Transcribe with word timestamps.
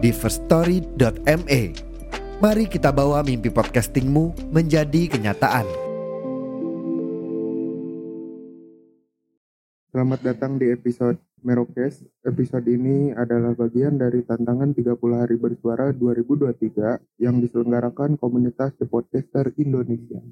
di 0.00 0.10
firststory.me. 0.16 1.62
Mari 2.40 2.64
kita 2.72 2.88
bawa 2.88 3.20
mimpi 3.20 3.52
podcastingmu 3.52 4.48
menjadi 4.48 5.12
kenyataan. 5.12 5.68
Selamat 9.92 10.20
datang 10.24 10.56
di 10.56 10.72
episode 10.72 11.20
Merokes. 11.44 12.00
Episode 12.24 12.64
ini 12.72 13.12
adalah 13.12 13.52
bagian 13.52 14.00
dari 14.00 14.24
tantangan 14.24 14.72
30 14.72 14.96
hari 15.12 15.36
bersuara 15.36 15.92
2023 15.92 17.20
yang 17.20 17.36
diselenggarakan 17.44 18.16
komunitas 18.16 18.72
The 18.80 18.88
Podcaster 18.88 19.52
Indonesia. 19.60 20.24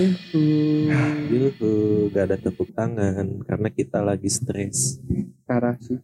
Yuhu, 0.00 2.08
gak 2.08 2.32
ada 2.32 2.36
tepuk 2.40 2.72
tangan 2.72 3.44
karena 3.44 3.68
kita 3.68 4.00
lagi 4.00 4.32
stres. 4.32 4.96
Cara 5.44 5.76
sih. 5.76 6.00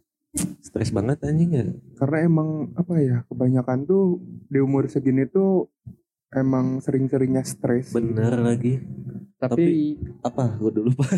Stres 0.61 0.93
banget 0.93 1.17
anjing 1.25 1.49
ya. 1.49 1.65
Karena 1.97 2.29
emang 2.29 2.49
apa 2.77 2.93
ya, 3.01 3.25
kebanyakan 3.25 3.89
tuh 3.89 4.21
di 4.53 4.61
umur 4.61 4.85
segini 4.85 5.25
tuh 5.25 5.73
emang 6.29 6.77
sering-seringnya 6.77 7.41
stres. 7.41 7.89
Bener 7.89 8.37
lagi. 8.37 8.77
tapi, 9.37 9.97
Apa? 10.21 10.57
Gue 10.61 10.73
dulu 10.73 10.93
pak. 10.97 11.17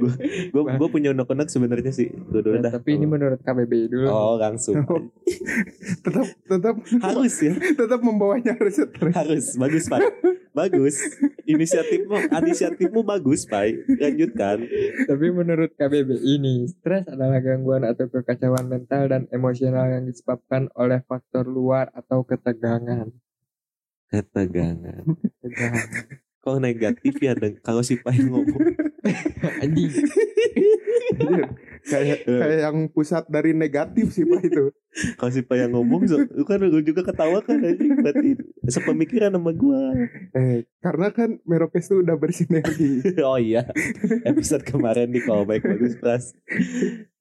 gue 0.00 0.12
gue 0.52 0.62
gue 0.76 0.88
punya 0.92 1.16
unek-unek 1.16 1.48
sebenarnya 1.48 1.92
sih. 1.92 2.12
Gue 2.12 2.44
dulu 2.44 2.60
ya, 2.60 2.68
dah. 2.68 2.72
tapi 2.80 3.00
ini 3.00 3.08
menurut 3.08 3.40
KBBI 3.40 3.92
dulu 3.92 4.06
Oh 4.12 4.36
langsung. 4.36 4.84
tetap 6.04 6.26
tetap 6.48 6.76
harus 7.00 7.34
ya. 7.40 7.56
tetap 7.56 8.00
membawanya 8.04 8.52
harus 8.60 8.76
stres. 8.76 9.14
Harus. 9.16 9.56
Bagus 9.56 9.88
pak. 9.88 10.04
Bagus. 10.56 10.96
Inisiatifmu, 11.44 12.16
inisiatifmu 12.40 13.04
bagus 13.04 13.44
pak. 13.44 13.76
Lanjutkan. 14.00 14.64
tapi 15.04 15.26
menurut 15.28 15.76
KBBI 15.76 16.40
ini 16.40 16.64
stres 16.64 17.04
adalah 17.12 17.44
gangguan 17.44 17.84
atau 17.84 18.08
kekacauan 18.08 18.64
mental 18.64 19.12
dan 19.12 19.28
emosional 19.28 19.92
yang 19.92 20.08
disebabkan 20.08 20.72
oleh 20.72 21.04
faktor 21.04 21.44
luar 21.44 21.92
atau 21.92 22.24
ketegangan 22.24 23.12
Ketegangan. 24.08 25.04
ketegangan 25.44 25.88
Kok 26.40 26.62
negatif 26.62 27.14
ya 27.20 27.36
deng? 27.36 27.60
Kalau 27.60 27.82
si 27.84 28.00
Pai 28.00 28.22
ngomong. 28.22 28.86
anjing 29.62 29.92
kayak 31.86 32.18
kayak 32.24 32.58
yang 32.66 32.76
pusat 32.90 33.24
dari 33.26 33.52
negatif 33.52 34.12
sih 34.12 34.26
Pak 34.26 34.42
itu. 34.42 34.70
Kalau 35.20 35.28
si 35.28 35.44
Pai 35.44 35.60
yang 35.60 35.76
ngomong, 35.76 36.08
so, 36.08 36.16
kan 36.48 36.56
lu 36.56 36.80
juga 36.80 37.04
ketawa 37.04 37.44
kan 37.44 37.60
anjing. 37.60 38.00
Berarti 38.00 38.40
sepemikiran 38.64 39.28
sama 39.36 39.52
gua. 39.52 39.92
Eh, 40.32 40.64
karena 40.80 41.12
kan 41.12 41.36
Merokes 41.44 41.88
tuh 41.88 42.00
udah 42.00 42.16
bersinergi. 42.16 43.04
oh 43.28 43.36
iya 43.36 43.68
episode 44.24 44.62
kemarin 44.64 45.10
nih 45.10 45.22
kalau 45.24 45.44
baik 45.44 45.62
bagus 45.64 45.94
pras 45.98 46.32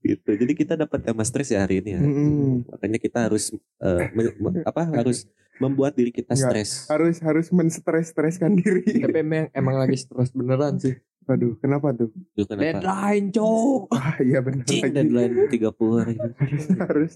gitu 0.06 0.32
jadi 0.38 0.54
kita 0.54 0.74
dapat 0.78 1.02
tema 1.02 1.26
stres 1.26 1.50
ya 1.50 1.66
hari 1.66 1.82
ini 1.82 1.98
ya 1.98 2.02
Mm-mm. 2.02 2.70
makanya 2.70 3.00
kita 3.02 3.20
harus 3.26 3.54
eh, 3.82 4.02
me- 4.14 4.36
me- 4.38 4.64
apa 4.64 4.86
harus 4.94 5.26
membuat 5.58 5.98
diri 5.98 6.12
kita 6.14 6.38
stres 6.38 6.86
harus 6.92 7.18
harus 7.24 7.48
menstres-streskan 7.50 8.54
diri. 8.60 8.86
tapi 9.02 9.18
emang, 9.24 9.50
emang 9.56 9.76
lagi 9.82 9.98
stres 9.98 10.30
beneran 10.36 10.78
sih 10.78 10.94
Waduh, 11.26 11.58
kenapa 11.58 11.90
tuh? 11.92 12.14
Itu 12.32 12.46
kenapa 12.46 12.78
deadline 12.78 13.28
cok 13.30 13.82
Ah, 13.98 14.16
iya 14.22 14.40
benar 14.40 14.64
Cing, 14.64 14.84
lagi. 14.84 14.94
deadline 14.94 15.34
30 15.50 15.98
hari 15.98 16.16
Harus 16.22 16.66
harus 16.86 17.14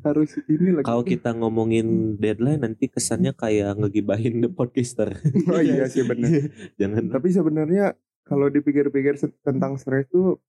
harus 0.00 0.30
ini 0.46 0.72
lagi. 0.72 0.88
kalau 0.88 1.04
kita 1.04 1.30
ngomongin 1.32 1.86
deadline 2.16 2.64
nanti 2.64 2.88
kesannya 2.88 3.32
kayak 3.32 3.76
ngegibahin 3.76 4.40
the 4.40 4.48
podcaster 4.48 5.12
Oh 5.52 5.60
iya 5.60 5.84
sih 5.86 6.00
benar. 6.02 6.32
jangan 6.74 7.12
Tapi 7.12 7.28
sebenarnya 7.28 7.92
kalau 8.24 8.48
dipikir-pikir 8.48 9.14
tentang 9.42 9.76
stres 9.76 10.08
tuh 10.08 10.40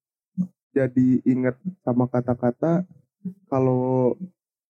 jadi 0.71 1.19
inget 1.23 1.53
sama 1.81 2.07
kata-kata 2.07 2.87
kalau 3.45 4.15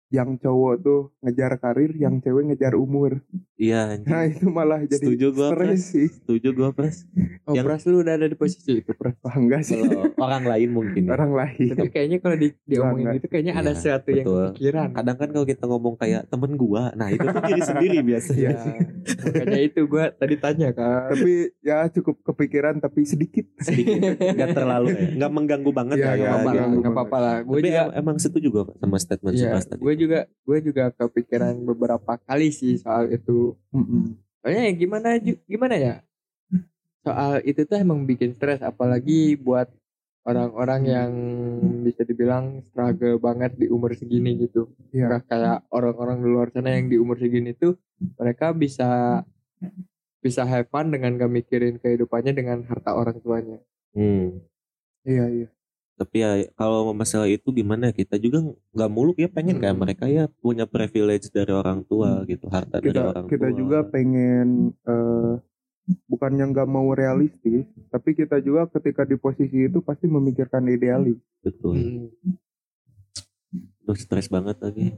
yang 0.10 0.36
cowok 0.36 0.74
tuh 0.80 1.02
ngejar 1.20 1.58
karir, 1.58 1.92
yang 1.94 2.18
cewek 2.18 2.48
ngejar 2.48 2.74
umur. 2.74 3.20
iya. 3.56 4.00
Nah 4.00 4.24
itu 4.24 4.48
malah 4.48 4.80
jadi 4.82 5.04
setuju 5.04 5.28
gua 5.32 5.50
stres 5.52 5.82
sih. 5.86 6.08
setuju 6.08 6.50
gua 6.54 6.70
pras 6.72 7.04
oh 7.44 7.52
Yang- 7.52 7.66
pras 7.66 7.82
lu 7.84 8.00
udah 8.00 8.14
ada 8.14 8.24
di 8.24 8.34
posisi 8.34 8.80
itu 8.80 8.94
pras 8.94 9.18
Wah 9.20 9.36
enggak 9.36 9.62
sih. 9.62 9.76
kalau 9.76 10.08
orang 10.16 10.44
lain 10.46 10.70
mungkin 10.72 11.02
ya. 11.04 11.12
Orang 11.12 11.32
lain. 11.34 11.74
tapi 11.74 11.90
kayaknya 11.90 12.18
kalau 12.18 12.36
di, 12.36 12.56
diomongin 12.64 13.04
Enggak. 13.04 13.16
gitu 13.18 13.28
kayaknya 13.28 13.54
ada 13.56 13.68
Iya, 13.68 13.76
sesuatu 13.76 14.10
yang 14.10 14.24
betul. 14.24 14.46
kepikiran 14.48 14.88
kadang 14.94 15.18
kan 15.18 15.30
kalau 15.30 15.46
kita 15.46 15.64
ngomong 15.66 15.96
kayak 15.96 16.22
temen 16.26 16.52
gua 16.54 16.84
nah 16.94 17.08
itu 17.10 17.20
tuh 17.20 17.44
diri 17.44 17.62
sendiri 17.62 17.98
biasanya 18.02 18.40
Iya. 18.40 18.52
ya 18.54 18.80
makanya 19.20 19.60
itu 19.62 19.82
gue 19.84 20.04
tadi 20.14 20.36
tanya 20.38 20.70
kan 20.72 21.10
tapi 21.10 21.32
ya 21.60 21.78
cukup 21.90 22.16
kepikiran 22.24 22.78
tapi 22.78 23.04
sedikit. 23.04 23.44
sedikit 23.60 24.00
nggak 24.16 24.50
terlalu 24.54 24.88
ya 24.94 25.08
nggak 25.18 25.32
mengganggu 25.34 25.72
banget 25.74 25.96
Iya, 25.98 26.12
iya, 26.14 26.30
ya, 26.46 26.64
nggak 26.70 26.94
apa-apa 26.94 27.18
lah, 27.18 27.36
gue 27.42 27.58
tapi 27.58 27.68
juga 27.68 27.82
em- 27.84 27.94
emang 27.98 28.18
setuju 28.18 28.48
gue 28.50 28.64
sama 28.78 28.98
statement 28.98 29.34
Iya, 29.34 29.50
Pras 29.52 29.66
tadi 29.66 29.82
gue 29.82 29.94
juga 29.98 30.30
gue 30.46 30.58
juga 30.62 30.94
kepikiran 30.94 31.58
beberapa 31.66 32.16
kali 32.22 32.54
sih 32.54 32.78
soal 32.78 33.10
itu. 33.10 33.58
Soalnya 34.40 34.64
ya 34.70 34.74
gimana 34.78 35.08
gimana 35.50 35.76
ya? 35.76 35.96
Soal 37.02 37.42
itu 37.44 37.66
tuh 37.66 37.78
emang 37.82 38.06
bikin 38.06 38.38
stres 38.38 38.62
apalagi 38.62 39.36
buat 39.36 39.68
orang-orang 40.28 40.82
yang 40.86 41.12
bisa 41.88 42.04
dibilang 42.04 42.62
struggle 42.70 43.18
banget 43.18 43.56
di 43.56 43.72
umur 43.72 43.96
segini 43.98 44.38
gitu. 44.46 44.70
Nggak 44.94 45.26
kayak 45.26 45.66
orang-orang 45.74 46.22
di 46.22 46.28
luar 46.28 46.48
sana 46.54 46.76
yang 46.76 46.92
di 46.92 47.00
umur 47.00 47.18
segini 47.18 47.56
tuh 47.58 47.80
mereka 48.20 48.54
bisa 48.54 49.24
bisa 50.22 50.44
have 50.44 50.68
fun 50.68 50.92
dengan 50.92 51.16
gak 51.16 51.32
mikirin 51.32 51.80
kehidupannya 51.80 52.36
dengan 52.36 52.68
harta 52.68 52.92
orang 52.92 53.18
tuanya. 53.24 53.64
Hmm. 53.96 54.44
Iya 55.08 55.26
iya. 55.32 55.48
Tapi 55.98 56.22
ya 56.22 56.30
kalau 56.54 56.94
masalah 56.94 57.26
itu 57.26 57.50
gimana 57.50 57.90
kita 57.90 58.16
juga 58.16 58.46
nggak 58.72 58.92
muluk 58.94 59.18
ya 59.18 59.26
pengen 59.28 59.58
kayak 59.58 59.74
Hmm. 59.74 59.82
mereka 59.82 60.06
ya 60.06 60.30
punya 60.40 60.64
privilege 60.64 61.28
dari 61.30 61.50
orang 61.50 61.82
tua 61.84 62.22
gitu 62.24 62.46
harta 62.48 62.78
dari 62.78 62.94
Kita 62.94 63.02
orang 63.02 63.26
kita 63.26 63.50
tua 63.50 63.58
juga 63.58 63.80
pengen 63.84 64.48
eh, 64.86 65.34
bukannya 66.06 66.46
nggak 66.52 66.68
mau 66.68 66.92
realistis, 66.92 67.64
tapi 67.90 68.12
kita 68.12 68.38
juga 68.40 68.68
ketika 68.70 69.04
di 69.04 69.16
posisi 69.16 69.66
itu 69.66 69.80
pasti 69.80 70.06
memikirkan 70.06 70.68
idealis. 70.68 71.18
betul 71.42 71.74
Hmm. 71.74 72.38
Duh, 73.82 73.96
stres 73.96 74.28
banget 74.28 74.60
lagi 74.60 74.92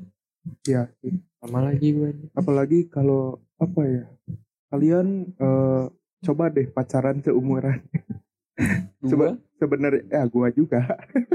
Iya. 0.66 0.90
sih. 1.00 1.14
Sama 1.40 1.62
lagi 1.62 1.94
gue. 1.94 2.12
Apalagi 2.34 2.90
kalau 2.90 3.38
apa 3.56 3.82
ya? 3.86 4.04
Kalian 4.68 5.30
eh, 5.32 5.84
coba 6.20 6.50
deh 6.50 6.68
pacaran 6.68 7.22
seumuran. 7.22 7.80
Coba 9.00 9.40
sebenarnya 9.56 10.04
ya 10.12 10.24
gua 10.28 10.52
juga. 10.52 10.84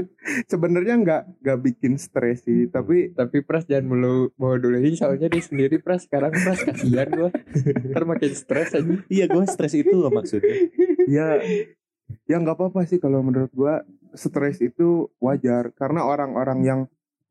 sebenarnya 0.51 0.95
nggak 1.01 1.21
nggak 1.41 1.59
bikin 1.65 1.97
stres 1.97 2.45
sih, 2.45 2.69
tapi 2.69 3.09
tapi 3.17 3.41
Pras 3.41 3.65
jangan 3.65 3.89
mulu 3.89 4.29
bawa 4.37 4.61
dulu 4.61 4.77
ini 4.77 4.93
soalnya 4.93 5.25
dia 5.25 5.41
sendiri 5.41 5.81
Pras. 5.81 6.05
Sekarang 6.05 6.29
Pras 6.29 6.61
kasihan 6.61 7.09
gua. 7.09 7.29
Ntar 7.89 8.03
makin 8.05 8.31
stres 8.37 8.77
aja. 8.77 8.85
Iya 9.09 9.25
gue 9.25 9.43
stres 9.49 9.73
itu 9.73 9.93
loh 9.97 10.13
maksudnya. 10.13 10.69
Ya 11.09 11.41
ya 12.29 12.35
nggak 12.37 12.57
apa-apa 12.57 12.85
sih 12.85 13.01
kalau 13.01 13.25
menurut 13.25 13.49
gua 13.49 13.81
stres 14.13 14.61
itu 14.61 15.09
wajar. 15.17 15.73
Karena 15.73 16.05
orang-orang 16.05 16.59
yang 16.61 16.79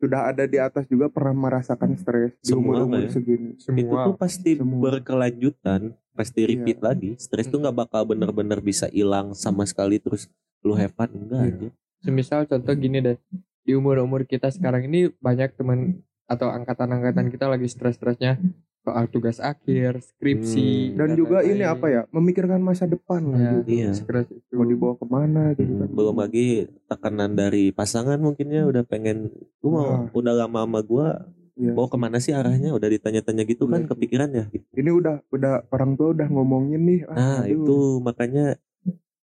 sudah 0.05 0.21
ada 0.29 0.45
di 0.45 0.59
atas 0.59 0.85
juga 0.85 1.09
pernah 1.09 1.33
merasakan 1.33 1.97
stres 1.97 2.37
di 2.39 2.53
umur-umur 2.53 3.01
ya. 3.01 3.11
segini. 3.11 3.57
itu 3.57 3.65
semua 3.65 4.05
tuh 4.05 4.15
pasti 4.15 4.51
Semua. 4.55 4.81
berkelanjutan 4.85 5.81
pasti 6.13 6.41
repeat 6.45 6.79
Iya. 6.79 6.85
lagi 6.85 7.11
stres 7.17 7.49
tuh 7.49 7.59
nggak 7.59 7.75
bakal 7.75 8.05
bener-bener 8.05 8.61
bisa 8.61 8.87
hilang 8.89 9.33
sama 9.33 9.65
sekali 9.65 9.97
terus 9.97 10.29
lu 10.61 10.73
have 10.73 10.93
fun 10.93 11.09
enggak 11.11 11.41
Iya. 11.41 11.51
aja 11.51 11.69
semisal 12.01 12.45
contoh 12.45 12.75
gini 12.75 13.01
deh 13.01 13.17
di 13.65 13.73
umur 13.73 13.97
umur 13.99 14.23
kita 14.23 14.49
sekarang 14.49 14.85
ini 14.85 15.09
banyak 15.19 15.57
teman 15.57 16.05
atau 16.25 16.49
angkatan-angkatan 16.49 17.29
kita 17.29 17.49
lagi 17.49 17.65
stres-stresnya 17.65 18.37
soal 18.85 19.05
tugas 19.07 19.41
akhir 19.41 19.99
skripsi 19.99 20.71
Hmm. 20.87 20.97
Dan 20.97 21.09
juga 21.15 21.41
ini 21.41 21.65
apa 21.65 21.89
ya, 21.89 22.03
memikirkan 22.09 22.61
masa 22.61 22.85
depan 22.85 23.25
lah 23.27 23.39
ya, 23.39 23.53
gitu. 23.59 23.71
Iya. 23.73 23.91
itu 24.31 24.53
Mau 24.53 24.65
dibawa 24.65 24.95
ke 24.95 25.07
mana 25.07 25.43
gitu 25.53 25.73
kan. 25.75 25.89
belum 25.89 26.17
lagi 26.17 26.47
tekanan 26.85 27.33
dari 27.33 27.65
pasangan 27.71 28.17
mungkin 28.19 28.47
ya 28.47 28.63
udah 28.63 28.83
pengen 28.83 29.33
lu 29.59 29.69
mau 29.71 29.83
Wah. 29.83 30.01
udah 30.13 30.35
lama 30.39 30.61
sama 30.63 30.81
gua 30.81 31.09
Iya. 31.55 31.71
mau 31.71 31.87
ke 31.87 31.95
mana 31.95 32.19
sih 32.19 32.31
arahnya 32.31 32.71
udah 32.71 32.89
ditanya-tanya 32.89 33.43
gitu 33.45 33.65
kan 33.65 33.81
Iya 33.81 33.89
kepikiran 33.89 34.31
ya 34.33 34.45
Ini 34.73 34.91
udah 34.91 35.23
udah 35.29 35.71
orang 35.71 35.95
tua 35.95 36.11
udah 36.11 36.27
ngomongin 36.27 36.83
nih. 36.83 37.01
nah 37.07 37.41
aduh. 37.41 37.49
itu 37.49 37.77
makanya 38.01 38.59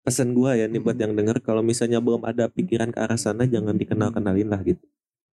pesan 0.02 0.32
gua 0.32 0.54
ya 0.54 0.66
nih 0.66 0.78
buat 0.78 0.96
yang 0.96 1.12
denger 1.14 1.40
kalau 1.40 1.60
misalnya 1.62 1.98
belum 1.98 2.24
ada 2.24 2.48
pikiran 2.48 2.92
ke 2.92 3.00
arah 3.00 3.16
sana 3.16 3.44
jangan 3.44 3.74
dikenal 3.74 4.12
kenalin 4.12 4.48
lah 4.48 4.62
gitu 4.62 4.84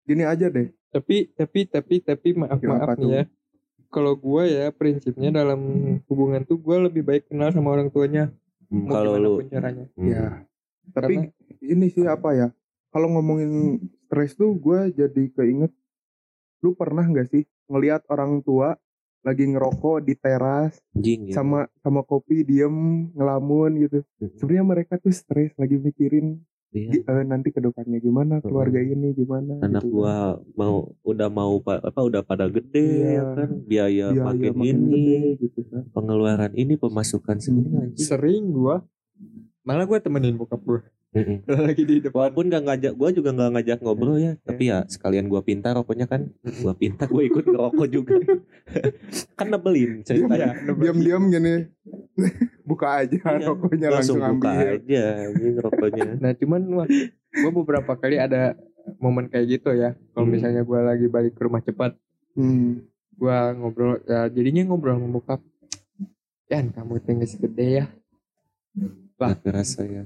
Gini 0.02 0.22
aja 0.22 0.46
deh. 0.46 0.70
tapi 0.88 1.28
tapi 1.30 1.64
tapi 1.64 1.94
tapi 1.98 2.28
maaf 2.32 2.58
Ya, 2.58 2.68
maaf 2.68 2.88
nih 2.92 2.96
tuh? 2.96 3.10
ya 3.12 3.22
kalau 3.94 4.18
gue 4.18 4.42
ya 4.50 4.66
prinsipnya 4.74 5.30
dalam 5.30 5.60
hubungan 6.10 6.42
tuh 6.42 6.58
gue 6.58 6.76
lebih 6.90 7.06
baik 7.06 7.30
kenal 7.30 7.54
sama 7.54 7.70
orang 7.78 7.94
tuanya 7.94 8.34
Hmm, 8.74 8.90
mau 8.90 8.98
kalau 8.98 9.14
gimana 9.14 9.22
lu 9.22 9.30
pun 9.38 9.46
caranya 9.52 9.84
hmm, 9.94 10.08
Ya. 10.08 10.26
Tapi 10.90 11.14
ini 11.64 11.86
sih 11.94 12.04
apa 12.04 12.34
ya? 12.34 12.48
Kalau 12.90 13.08
ngomongin 13.14 13.78
stres 14.06 14.34
tuh 14.34 14.52
gue 14.58 14.90
jadi 14.90 15.22
keinget. 15.30 15.72
Lu 16.60 16.74
pernah 16.74 17.06
nggak 17.06 17.28
sih 17.30 17.46
ngelihat 17.70 18.04
orang 18.10 18.42
tua 18.42 18.76
lagi 19.24 19.48
ngerokok 19.48 20.04
di 20.04 20.14
teras 20.20 20.76
anjing 20.92 21.32
ya. 21.32 21.40
sama 21.40 21.64
sama 21.80 22.04
kopi 22.04 22.44
diem 22.44 23.08
ngelamun 23.16 23.80
gitu. 23.80 24.04
Hmm, 24.20 24.34
Sebenarnya 24.36 24.66
mereka 24.66 24.94
tuh 25.00 25.14
stres 25.14 25.54
lagi 25.56 25.80
mikirin 25.80 26.42
iya. 26.74 26.90
eh, 27.00 27.24
nanti 27.24 27.48
ke 27.48 27.58
depannya 27.58 27.96
gimana 27.96 28.38
keluarga 28.40 28.76
ini 28.76 29.10
gimana. 29.12 29.56
anak 29.58 29.80
gitu 29.80 29.88
kan. 29.88 29.94
gua 29.94 30.14
mau 30.52 30.74
udah 31.00 31.28
mau 31.28 31.56
pa- 31.58 31.80
apa 31.80 32.00
udah 32.00 32.20
pada 32.20 32.46
gede 32.46 32.82
Iya. 32.82 33.10
ya 33.12 33.22
kan 33.32 33.50
biaya, 33.62 34.06
Biaya 34.10 34.22
makin, 34.22 34.52
makin 34.52 34.76
ini 34.76 34.84
gede 34.84 35.18
gitu 35.40 35.60
kan. 35.64 35.82
pengeluaran 35.90 36.52
ini 36.52 36.74
pemasukan 36.74 37.36
segini 37.38 37.68
Hmm. 37.68 37.82
anjing 37.84 38.04
sering 38.04 38.44
gue 38.50 38.76
malah 39.62 39.84
gue 39.84 39.98
temenin 39.98 40.34
bokap 40.34 40.60
Mm-mm. 41.14 41.46
lagi 41.64 41.86
di 41.86 42.02
depan 42.02 42.26
Walaupun 42.26 42.50
gak 42.50 42.64
ngajak 42.64 42.92
gue 42.92 43.08
juga 43.14 43.30
gak 43.32 43.50
ngajak 43.54 43.78
ngobrol 43.80 44.18
ya, 44.18 44.34
tapi 44.42 44.66
ya 44.66 44.82
sekalian 44.84 45.30
gua 45.30 45.40
pintar 45.40 45.72
rokoknya 45.72 46.04
kan, 46.04 46.26
gua 46.58 46.74
pintar 46.74 47.06
gue 47.06 47.22
ikut 47.24 47.46
ngerokok 47.46 47.86
juga. 47.86 48.18
kan 49.38 49.46
nebelin 49.46 50.02
ceritanya. 50.02 50.58
Diam-diam 50.66 51.30
gini. 51.30 51.70
Buka 52.64 52.88
aja 52.98 53.12
Iya, 53.12 53.46
rokoknya 53.46 53.88
langsung 53.92 54.18
langsung, 54.18 54.40
buka 54.40 54.50
ambil. 54.50 54.68
aja 54.74 55.02
anjing 55.22 55.56
rokoknya. 55.58 56.10
Nah 56.16 56.32
cuman 56.32 56.60
gue 57.30 57.50
beberapa 57.54 57.92
kali 57.94 58.16
ada 58.16 58.56
momen 58.96 59.28
kayak 59.28 59.46
gitu 59.50 59.70
ya. 59.70 59.92
Kalau 60.10 60.24
Hmm. 60.24 60.32
misalnya 60.32 60.62
gue 60.62 60.80
lagi 60.80 61.06
balik 61.06 61.32
ke 61.32 61.42
rumah 61.42 61.60
cepat, 61.60 61.92
Hmm. 62.32 62.82
gue 63.14 63.38
ngobrol 63.54 64.00
ya 64.02 64.26
jadinya 64.26 64.64
ngobrol 64.64 64.96
sama 64.96 65.08
bokap. 65.10 65.40
Yan 66.46 66.68
kamu 66.70 67.00
tinggal 67.00 67.24
segede 67.26 67.66
ya. 67.78 67.86
Lah. 69.14 69.30
Gak 69.30 69.44
kerasa 69.44 69.84
ya. 69.84 70.04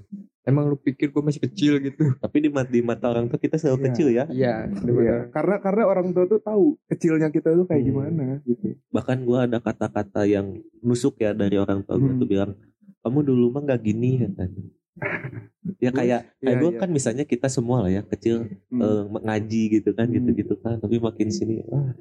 Emang 0.49 0.65
lu 0.65 0.75
pikir 0.75 1.13
gue 1.13 1.21
masih 1.21 1.45
kecil 1.45 1.77
gitu? 1.79 2.17
Tapi 2.17 2.37
di 2.41 2.49
mata, 2.49 2.73
di 2.73 2.81
mata 2.81 3.05
orang 3.07 3.29
tuh 3.29 3.37
kita 3.37 3.61
selalu 3.61 3.77
Iya. 3.77 3.85
kecil 3.87 4.07
ya. 4.09 4.25
Iya. 4.27 4.55
Iya, 4.65 4.81
bener. 4.81 5.21
karena 5.29 5.57
karena 5.61 5.83
orang 5.85 6.07
tua 6.11 6.25
tuh 6.25 6.41
tahu 6.41 6.65
kecilnya 6.89 7.29
kita 7.29 7.53
tuh 7.53 7.69
kayak 7.69 7.85
Hmm. 7.85 7.89
gimana 7.93 8.25
gitu. 8.43 8.73
Bahkan 8.89 9.19
gua 9.23 9.45
ada 9.45 9.61
kata-kata 9.61 10.25
yang 10.25 10.57
nusuk 10.81 11.21
ya 11.21 11.31
dari 11.33 11.55
orang 11.55 11.85
tua 11.85 11.97
gue 11.97 12.09
Hmm. 12.09 12.17
tuh 12.17 12.27
bilang, 12.27 12.57
kamu 12.99 13.19
dulu 13.23 13.45
mah 13.51 13.63
gak 13.67 13.85
gini 13.85 14.25
katanya. 14.25 14.65
Ya 15.79 15.93
kayak 15.93 16.33
kayak 16.35 16.49
Iya, 16.49 16.59
gue 16.59 16.71
iya. 16.73 16.81
kan 16.81 16.89
misalnya 16.89 17.23
kita 17.23 17.47
semua 17.47 17.85
lah 17.85 17.93
ya 17.93 18.01
kecil 18.03 18.49
Hmm. 18.67 18.81
eh, 18.81 19.03
ngaji 19.21 19.63
gitu 19.71 19.91
kan 19.93 20.09
Hmm. 20.09 20.17
gitu-gitu 20.17 20.57
kan 20.59 20.81
tapi 20.81 20.97
makin 20.97 21.29
sini 21.29 21.61
ah, 21.69 21.93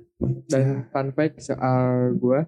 Dan 0.47 0.87
fun 0.87 1.11
fact 1.11 1.43
soal 1.43 2.15
gue, 2.15 2.39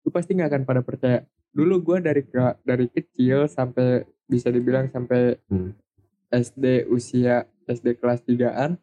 lu 0.00 0.10
pasti 0.10 0.32
nggak 0.32 0.48
akan 0.48 0.62
pada 0.62 0.80
percaya. 0.80 1.26
Dulu 1.50 1.82
gue 1.82 1.96
dari 2.00 2.22
dari 2.62 2.86
kecil 2.88 3.44
sampai 3.44 4.06
bisa 4.32 4.48
dibilang 4.48 4.88
sampai 4.88 5.36
Hmm. 5.52 5.76
SD 6.32 6.88
usia 6.88 7.44
SD 7.68 8.00
kelas 8.00 8.24
3an 8.24 8.80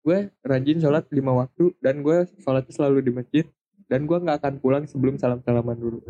gue 0.00 0.32
rajin 0.40 0.80
sholat 0.80 1.04
lima 1.12 1.36
waktu 1.36 1.76
dan 1.84 2.00
gue 2.00 2.24
sholatnya 2.40 2.72
selalu 2.72 3.04
di 3.04 3.12
masjid 3.12 3.44
dan 3.92 4.08
gue 4.08 4.16
nggak 4.16 4.40
akan 4.40 4.54
pulang 4.56 4.84
sebelum 4.88 5.20
salam 5.20 5.44
salaman 5.44 5.76
dulu. 5.76 6.00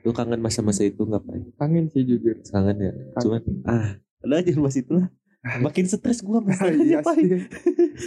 Lu 0.00 0.12
kangen 0.16 0.40
masa-masa 0.40 0.84
itu 0.88 1.04
nggak 1.04 1.20
pak 1.24 1.36
kangen 1.60 1.92
sih 1.92 2.08
jujur. 2.08 2.40
Kangen 2.48 2.76
ya? 2.80 2.92
Cuman 3.20 3.42
ah 3.68 4.00
udah 4.24 4.40
aja 4.40 4.52
mas 4.56 4.76
itu 4.80 4.96
lah. 4.96 5.12
Makin 5.40 5.88
stres 5.88 6.20
gua 6.20 6.40
mas 6.44 6.60
iya 6.60 7.00
Pak. 7.00 7.16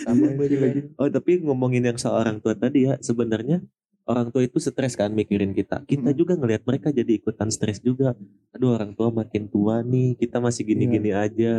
sama 0.05 0.37
gue 0.37 0.47
lagi. 0.57 0.81
oh 1.01 1.09
tapi 1.09 1.41
ngomongin 1.41 1.85
yang 1.85 1.97
soal 1.97 2.21
orang 2.21 2.37
tua 2.37 2.53
tadi 2.53 2.89
ya 2.89 2.97
sebenarnya 3.01 3.61
orang 4.03 4.27
tua 4.29 4.43
itu 4.43 4.57
stres 4.57 4.93
kan 4.93 5.09
mikirin 5.09 5.51
kita 5.51 5.81
kita 5.83 6.09
Hmm. 6.09 6.17
juga 6.17 6.33
ngelihat 6.35 6.63
mereka 6.63 6.89
jadi 6.89 7.07
ikutan 7.13 7.47
stres 7.47 7.79
juga 7.79 8.11
aduh 8.51 8.75
orang 8.75 8.91
tua 8.91 9.09
makin 9.09 9.47
tua 9.47 9.79
nih 9.79 10.15
kita 10.15 10.37
masih 10.37 10.63
gini-gini 10.65 11.09
Iya. 11.09 11.23
aja 11.23 11.53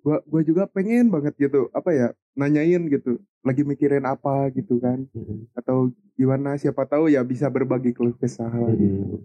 Gua 0.00 0.20
gua 0.22 0.40
juga 0.40 0.62
pengen 0.66 1.08
banget 1.08 1.32
gitu 1.38 1.68
apa 1.70 1.90
ya 1.90 2.06
nanyain 2.32 2.84
gitu 2.86 3.16
lagi 3.40 3.62
mikirin 3.62 4.04
apa 4.04 4.50
gitu 4.50 4.76
kan 4.76 5.08
Mm-mm. 5.10 5.48
atau 5.52 5.88
gimana 6.12 6.56
siapa 6.56 6.84
tahu 6.84 7.08
ya 7.08 7.22
bisa 7.22 7.46
berbagi 7.46 7.92
keluh 7.92 8.12
kesah 8.12 8.48
lah 8.48 8.72
gitu. 8.72 9.22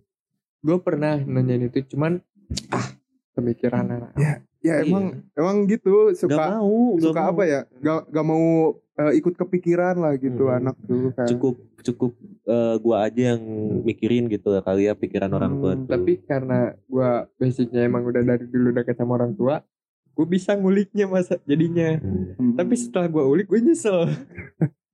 Gue 0.61 0.77
pernah 0.77 1.17
nanyain 1.17 1.65
itu 1.65 1.81
cuman 1.89 2.21
ah 2.69 2.87
pemikiran 3.33 3.87
anak 3.89 4.11
Ya 4.15 4.33
Iya. 4.61 4.75
emang 4.83 5.05
emang 5.33 5.57
gitu 5.65 6.09
Gak 6.09 6.21
suka 6.21 6.43
mau 6.53 6.77
gak 6.91 7.03
suka 7.03 7.19
mau. 7.19 7.29
apa 7.31 7.43
ya 7.43 7.61
gak, 7.77 8.01
gak 8.07 8.25
mau 8.25 8.45
eh, 8.93 9.13
ikut 9.15 9.33
kepikiran 9.35 9.95
lah 9.95 10.13
gitu 10.15 10.43
Hmm. 10.45 10.57
anak 10.59 10.75
tuh 10.81 11.09
kan. 11.11 11.27
cukup 11.27 11.55
cukup 11.81 12.11
eh, 12.43 12.75
gua 12.77 12.97
aja 13.03 13.33
yang 13.33 13.41
mikirin 13.81 14.25
gitu 14.27 14.53
kali 14.59 14.85
ya 14.85 14.93
pikiran 14.93 15.29
orang 15.29 15.53
tua 15.55 15.71
Hmm, 15.71 15.81
tuh. 15.81 15.91
tapi 15.91 16.11
karena 16.21 16.59
gue 16.79 17.09
basicnya 17.35 17.81
emang 17.81 18.03
udah 18.03 18.21
dari 18.21 18.45
dulu 18.45 18.69
dekat 18.71 18.93
sama 18.95 19.15
orang 19.15 19.33
tua 19.33 19.65
gue 20.11 20.27
bisa 20.27 20.53
nguliknya 20.53 21.05
masa 21.05 21.41
jadinya 21.41 21.97
Hmm. 21.97 22.35
Hmm. 22.35 22.53
tapi 22.53 22.73
setelah 22.75 23.07
gue 23.07 23.23
ulik 23.23 23.47
gue 23.47 23.59
nyesel 23.63 24.13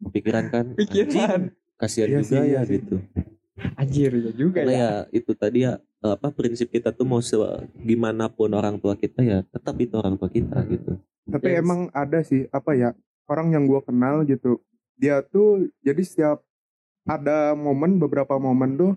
pikiran 0.07 0.47
kan 0.47 0.65
pikiran 0.73 1.51
kasihan 1.75 2.07
Iya 2.07 2.15
juga 2.15 2.23
sih, 2.23 2.37
ya 2.37 2.43
iya 2.45 2.61
gitu 2.63 2.95
anjir 3.81 4.11
ya 4.13 4.31
juga 4.33 4.61
karena 4.63 4.71
ya 4.71 4.79
ya 4.79 4.91
itu 5.11 5.31
tadi 5.33 5.65
ya 5.65 5.81
apa 6.01 6.29
prinsip 6.29 6.69
kita 6.69 6.93
tuh 6.93 7.05
mau 7.09 7.19
se 7.19 7.35
gimana 7.81 8.29
pun 8.29 8.53
orang 8.53 8.77
tua 8.77 8.93
kita 8.93 9.25
ya 9.25 9.41
tetap 9.49 9.75
itu 9.81 9.97
orang 9.97 10.15
tua 10.15 10.29
kita 10.29 10.61
gitu 10.69 11.01
Tapi 11.27 11.49
Yes. 11.51 11.59
emang 11.59 11.91
ada 11.91 12.23
sih 12.23 12.47
apa 12.55 12.71
ya 12.71 12.95
orang 13.27 13.51
yang 13.51 13.67
gua 13.67 13.83
kenal 13.83 14.23
gitu. 14.23 14.63
Dia 14.95 15.19
tuh 15.19 15.67
jadi 15.83 15.99
setiap 15.99 16.39
ada 17.03 17.51
momen 17.51 17.99
beberapa 17.99 18.39
momen 18.39 18.79
tuh 18.79 18.91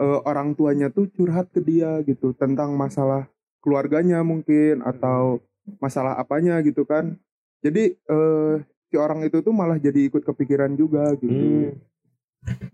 eh, 0.00 0.20
orang 0.24 0.56
tuanya 0.56 0.88
tuh 0.88 1.12
curhat 1.12 1.52
ke 1.52 1.60
dia 1.60 2.00
gitu 2.08 2.32
tentang 2.32 2.72
masalah 2.72 3.28
keluarganya 3.60 4.24
mungkin 4.24 4.80
atau 4.80 5.44
masalah 5.76 6.16
apanya 6.16 6.56
gitu 6.64 6.88
kan. 6.88 7.20
Jadi 7.60 8.00
eh, 8.00 8.54
si 8.88 8.96
orang 8.96 9.20
itu 9.28 9.44
tuh 9.44 9.52
malah 9.52 9.76
jadi 9.76 10.08
ikut 10.08 10.24
kepikiran 10.24 10.72
juga 10.72 11.12
gitu. 11.20 11.28
Hmm. 11.68 11.91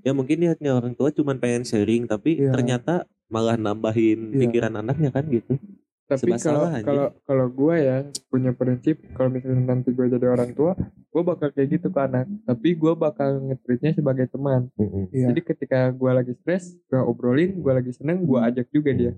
Ya 0.00 0.12
mungkin 0.12 0.40
niatnya 0.40 0.72
orang 0.72 0.92
tua 0.92 1.12
cuma 1.12 1.36
pengen 1.36 1.64
sharing 1.64 2.04
tapi 2.04 2.40
Iya. 2.40 2.52
ternyata 2.52 2.94
malah 3.28 3.56
nambahin 3.56 4.32
Iya. 4.32 4.38
pikiran 4.46 4.72
anaknya 4.74 5.10
kan 5.12 5.24
gitu. 5.28 5.60
Tapi 6.08 6.40
kalau 6.40 6.72
kalau 6.80 7.06
kalau 7.28 7.46
gue 7.52 7.74
ya 7.76 7.96
punya 8.32 8.56
prinsip 8.56 8.96
kalau 9.12 9.28
misalnya 9.28 9.76
nanti 9.76 9.92
gue 9.92 10.08
jadi 10.08 10.24
orang 10.26 10.56
tua 10.56 10.72
gue 11.08 11.22
bakal 11.22 11.52
kayak 11.52 11.68
gitu 11.76 11.92
ke 11.92 12.00
anak. 12.00 12.24
Tapi 12.48 12.68
gue 12.72 12.92
bakal 12.96 13.44
ngetreatnya 13.44 13.92
sebagai 13.92 14.24
teman. 14.32 14.72
Iya. 15.12 15.28
jadi 15.28 15.40
ketika 15.44 15.78
gue 15.92 16.08
lagi 16.08 16.32
stres 16.32 16.80
gue 16.88 16.96
obrolin 16.96 17.60
gue 17.60 17.72
lagi 17.72 17.92
seneng 17.92 18.24
gue 18.24 18.40
ajak 18.40 18.72
juga 18.72 18.90
dia 18.96 19.12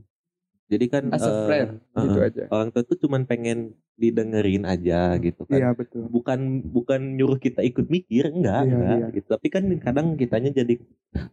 jadi 0.70 0.84
kan 0.86 1.04
as 1.10 1.26
a 1.26 1.28
eh, 1.28 1.38
friend 1.50 1.70
gitu 1.98 2.16
uh-uh. 2.16 2.28
aja 2.30 2.42
orang 2.48 2.68
tua 2.70 2.82
tuh 2.86 2.96
cuma 2.96 3.18
pengen 3.26 3.74
didengerin 3.98 4.64
aja 4.64 5.18
gitu 5.20 5.44
kan 5.44 5.58
Iya 5.60 5.70
betul. 5.76 6.08
bukan 6.08 6.64
bukan 6.64 7.18
nyuruh 7.18 7.36
kita 7.36 7.60
ikut 7.60 7.90
mikir 7.90 8.30
enggak 8.30 8.64
Iya, 8.64 8.72
enggak 8.72 8.96
iya. 8.96 9.06
gitu 9.12 9.26
tapi 9.28 9.46
kan 9.50 9.62
kadang 9.82 10.06
kitanya 10.16 10.50
jadi 10.54 10.78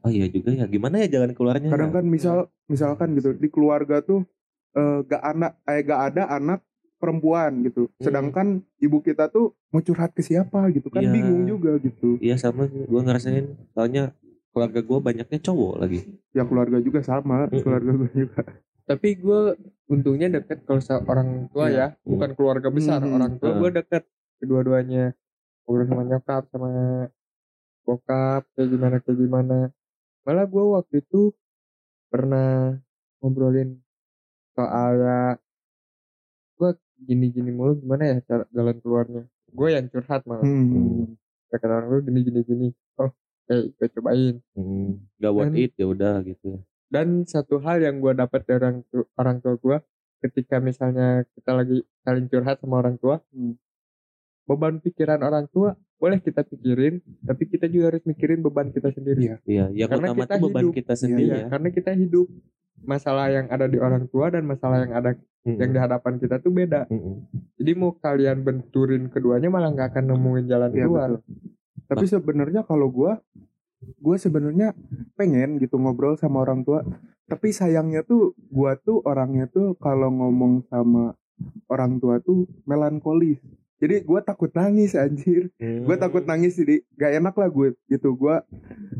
oh 0.03 0.11
iya 0.11 0.27
juga 0.27 0.51
ya 0.51 0.65
gimana 0.67 0.99
ya 0.99 1.07
jalan 1.07 1.31
keluarnya 1.31 1.69
Kadang 1.71 1.93
kan 1.95 2.03
misal 2.03 2.37
misalkan 2.67 3.15
gitu 3.15 3.31
di 3.31 3.47
keluarga 3.47 4.03
tuh 4.03 4.25
eh, 4.75 4.99
gak 5.05 5.23
anak 5.23 5.51
eh 5.63 5.79
gak 5.85 6.01
ada 6.11 6.23
anak 6.27 6.59
perempuan 6.97 7.61
gitu. 7.61 7.93
Hmm. 7.93 8.03
Sedangkan 8.03 8.47
ibu 8.81 9.05
kita 9.05 9.29
tuh 9.29 9.53
mau 9.69 9.85
curhat 9.85 10.17
ke 10.17 10.25
siapa 10.25 10.65
gitu 10.73 10.89
kan 10.89 11.05
Iya. 11.05 11.13
bingung 11.13 11.45
juga 11.45 11.77
gitu. 11.77 12.17
iya 12.17 12.35
sama 12.41 12.65
gue 12.65 13.01
ngerasain 13.05 13.53
soalnya 13.71 14.17
keluarga 14.49 14.81
gue 14.81 14.97
banyaknya 14.99 15.39
cowok 15.39 15.73
lagi 15.77 15.99
Ya 16.33 16.41
keluarga 16.41 16.81
juga 16.81 17.05
sama, 17.05 17.45
keluarga 17.53 17.91
gue 17.93 18.11
juga. 18.17 18.41
Tapi 18.87 19.19
gue 19.19 19.39
untungnya 19.85 20.31
deket 20.31 20.63
kalau 20.63 20.79
orang 21.05 21.51
tua 21.51 21.67
Iya. 21.67 21.75
ya 21.75 21.87
bukan 22.01 22.31
keluarga 22.33 22.69
besar 22.71 23.03
Hmm. 23.03 23.15
orang 23.15 23.35
tua 23.35 23.51
Hmm. 23.51 23.59
gue 23.59 23.71
deket 23.77 24.03
kedua-duanya 24.39 25.11
ngobrol 25.67 25.85
sama 25.85 26.03
nyokap 26.03 26.43
sama 26.47 26.71
bokap 27.83 28.43
kayak 28.55 28.67
gimana 28.67 28.95
kayak 28.99 29.17
gimana 29.17 29.57
malah 30.23 30.45
gue 30.45 30.63
waktu 30.71 30.95
itu 30.99 31.31
pernah 32.07 32.79
ngobrolin 33.19 33.83
soal 34.55 34.91
ya 34.97 35.19
gue 36.57 36.69
gini-gini 36.99 37.51
mulu 37.51 37.77
gimana 37.77 38.03
ya 38.07 38.17
cara 38.23 38.43
jalan 38.49 38.77
keluarnya 38.79 39.23
gue 39.47 39.67
yang 39.69 39.87
curhat 39.87 40.23
malah 40.23 40.43
Hmm. 40.43 41.15
kata 41.47 41.65
orang 41.65 41.87
lu 41.87 41.99
gini 42.03 42.19
gini 42.23 42.39
gini 42.43 42.67
oh 42.99 43.11
eh 43.47 43.71
gue 43.71 43.87
cobain 43.89 44.35
hmm, 44.55 44.89
gak 45.17 45.31
worth 45.31 45.51
Dan- 45.51 45.59
it 45.59 45.71
ya 45.75 45.85
udah 45.87 46.19
gitu 46.23 46.59
dan 46.87 47.07
satu 47.23 47.59
hal 47.59 47.79
yang 47.79 47.97
gue 47.97 48.13
dapat 48.13 48.41
dari 48.41 48.57
orang 48.57 48.77
tua, 48.85 49.03
orang 49.15 49.37
tua 49.37 49.53
gue 49.55 49.77
ketika 50.19 50.57
misalnya 50.57 51.07
kita 51.29 51.51
lagi 51.53 51.77
saling 52.01 52.25
curhat 52.25 52.57
sama 52.57 52.79
orang 52.79 52.95
tua 52.95 53.19
Hmm. 53.29 53.53
beban 54.43 54.79
pikiran 54.79 55.19
orang 55.19 55.45
tua 55.45 55.75
boleh 55.97 56.17
kita 56.17 56.41
pikirin 56.41 56.97
tapi 57.21 57.43
kita 57.45 57.65
juga 57.65 57.91
harus 57.91 58.03
mikirin 58.03 58.39
beban 58.39 58.69
kita 58.69 58.89
sendiri 58.89 59.19
Iya. 59.19 59.37
iya 59.43 59.65
yang 59.75 59.89
Karena 59.91 60.15
kita 60.15 60.33
tuh 60.33 60.43
beban 60.45 60.63
hidup. 60.63 60.73
kita 60.73 60.93
sendiri 60.95 61.27
Iya, 61.27 61.37
ya 61.37 61.47
karena 61.49 61.69
kita 61.69 61.91
hidup 61.93 62.27
masalah 62.79 63.27
yang 63.27 63.45
ada 63.47 63.65
di 63.65 63.77
orang 63.77 64.05
tua 64.05 64.29
dan 64.29 64.43
masalah 64.43 64.77
yang 64.79 64.93
ada 64.93 65.11
Mm-mm. 65.43 65.57
yang 65.57 65.69
di 65.71 65.79
hadapan 65.79 66.13
kita 66.15 66.37
tuh 66.37 66.51
beda. 66.51 66.85
Mm-mm. 66.85 67.25
Jadi 67.55 67.71
mau 67.73 67.91
kalian 67.93 68.37
benturin 68.39 69.07
keduanya 69.07 69.47
malah 69.47 69.69
nggak 69.69 69.89
akan 69.91 70.05
nemuin 70.07 70.45
jalan 70.45 70.69
Iya, 70.69 70.79
keluar. 70.81 71.09
betul. 71.09 71.23
Tapi 71.87 72.05
sebenarnya 72.05 72.61
kalau 72.61 72.87
gua 72.87 73.17
gua 74.01 74.15
sebenarnya 74.17 74.73
pengen 75.15 75.61
gitu 75.61 75.77
ngobrol 75.77 76.17
sama 76.17 76.41
orang 76.43 76.65
tua. 76.65 76.81
Tapi 77.27 77.51
sayangnya 77.51 78.07
tuh 78.07 78.33
gua 78.47 78.79
tuh 78.79 79.03
orangnya 79.03 79.51
tuh 79.51 79.75
kalau 79.77 80.07
ngomong 80.09 80.63
sama 80.71 81.13
orang 81.67 81.99
tua 82.01 82.17
tuh 82.23 82.47
melankolis. 82.65 83.37
Jadi 83.77 84.01
gua 84.01 84.25
takut 84.25 84.49
nangis 84.57 84.97
anjir. 84.97 85.53
Gue 85.61 85.95
Hmm. 85.95 86.01
takut 86.01 86.25
nangis 86.25 86.57
jadi 86.57 86.81
gak 86.97 87.13
enak 87.21 87.35
lah 87.37 87.49
gue 87.53 87.77
gitu. 87.93 88.17
Gua 88.17 88.41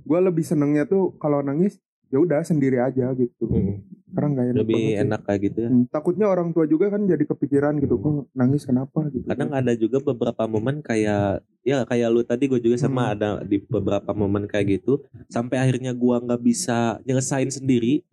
gua 0.06 0.20
lebih 0.22 0.46
senengnya 0.46 0.86
tuh 0.86 1.18
kalau 1.18 1.42
nangis 1.42 1.82
ya 2.08 2.18
udah 2.18 2.40
sendiri 2.42 2.78
aja 2.78 3.12
gitu. 3.14 3.46
Mm-mm. 3.46 3.78
Karena 4.08 4.28
gak 4.34 4.46
enak 4.48 4.58
lebih 4.58 4.84
enak 4.98 5.22
kayak 5.22 5.42
gitu 5.44 5.58
ya 5.60 5.70
Hmm, 5.70 5.84
takutnya 5.88 6.26
orang 6.26 6.50
tua 6.50 6.64
juga 6.64 6.88
kan 6.88 7.04
jadi 7.04 7.22
kepikiran 7.22 7.78
gitu. 7.78 7.96
Kok 7.96 8.32
nangis 8.34 8.64
kenapa 8.64 9.08
gitu. 9.08 9.26
kadang 9.26 9.52
ada 9.52 9.74
juga 9.74 10.00
beberapa 10.02 10.44
momen 10.46 10.80
kayak 10.80 11.44
ya 11.62 11.84
kayak 11.84 12.08
lu 12.08 12.22
tadi 12.22 12.48
gue 12.48 12.58
juga 12.58 12.78
sama 12.78 13.04
Hmm. 13.04 13.14
ada 13.14 13.30
di 13.42 13.60
beberapa 13.60 14.12
momen 14.12 14.46
kayak 14.46 14.80
gitu 14.80 15.04
sampai 15.28 15.60
akhirnya 15.60 15.92
gua 15.92 16.18
nggak 16.18 16.40
bisa 16.42 16.78
nyelesain 17.04 17.52
sendiri 17.52 18.08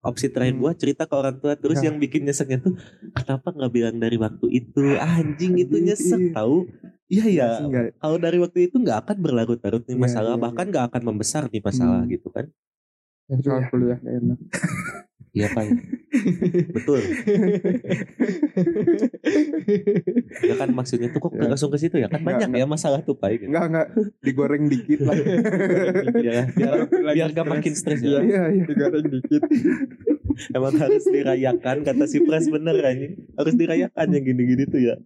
opsi 0.00 0.30
terakhir 0.30 0.54
Hmm. 0.54 0.62
gua 0.62 0.72
cerita 0.72 1.04
ke 1.04 1.12
orang 1.12 1.36
tua 1.36 1.52
terus 1.54 1.76
Ya. 1.78 1.90
yang 1.90 1.98
bikin 1.98 2.24
nyeseknya 2.24 2.62
tuh 2.62 2.78
kenapa 3.12 3.50
nggak 3.50 3.68
bilang 3.70 3.96
dari 3.98 4.16
waktu 4.16 4.46
itu 4.48 4.84
anjing 4.96 5.58
itu 5.58 5.76
nyesek 5.76 6.30
tahu 6.30 6.70
iya 7.06 7.26
ya 7.26 7.48
nggak- 7.60 7.98
kalau 7.98 8.16
dari 8.16 8.38
waktu 8.38 8.58
itu 8.64 8.78
nggak 8.78 8.98
akan 9.04 9.16
berlarut-larut 9.18 9.82
nih 9.82 9.92
Iya, 9.92 10.00
masalah 10.00 10.32
iya, 10.32 10.40
bahkan 10.40 10.66
nggak 10.70 10.84
akan 10.88 11.02
membesar 11.04 11.42
nih 11.46 11.60
masalah 11.60 12.00
Hmm. 12.00 12.08
gitu 12.08 12.30
kan 12.30 12.46
soal 13.38 13.60
Iya. 13.60 13.68
kuliah. 13.68 13.98
nggak 13.98 14.14
enak. 14.18 14.38
iya 15.30 15.46
pak 15.48 15.62
betul 16.74 16.98
ya 20.42 20.54
kan 20.56 20.68
maksudnya 20.72 21.08
tuh 21.08 21.22
kok 21.22 21.32
Ya. 21.32 21.46
langsung 21.46 21.70
ke 21.70 21.78
situ 21.78 21.96
ya 21.96 22.10
kan 22.10 22.18
banyak 22.20 22.50
ya 22.50 22.66
masalah 22.66 22.98
tuh 23.00 23.14
pak 23.14 23.38
gitu. 23.38 23.46
Enggak 23.46 23.64
enggak 23.70 23.86
digoreng 24.20 24.66
dikit 24.66 25.06
lah. 25.06 25.14
ya, 26.18 26.50
biar 26.50 26.74
biar 27.14 27.28
gak 27.30 27.46
makin 27.46 27.72
stres 27.72 28.02
Iya. 28.02 28.18
ya. 28.18 28.20
Iya 28.20 28.42
iya. 28.50 28.64
Digoreng 28.66 29.06
dikit. 29.06 29.42
Emang 30.56 30.74
harus 30.74 31.04
dirayakan 31.04 31.82
kata 31.82 32.04
si 32.04 32.20
Pres 32.20 32.46
bener 32.46 32.76
aja. 32.78 33.06
Harus 33.34 33.54
dirayakan 33.54 34.06
yang 34.10 34.24
gini-gini 34.24 34.64
tuh 34.64 34.80
ya. 34.82 34.96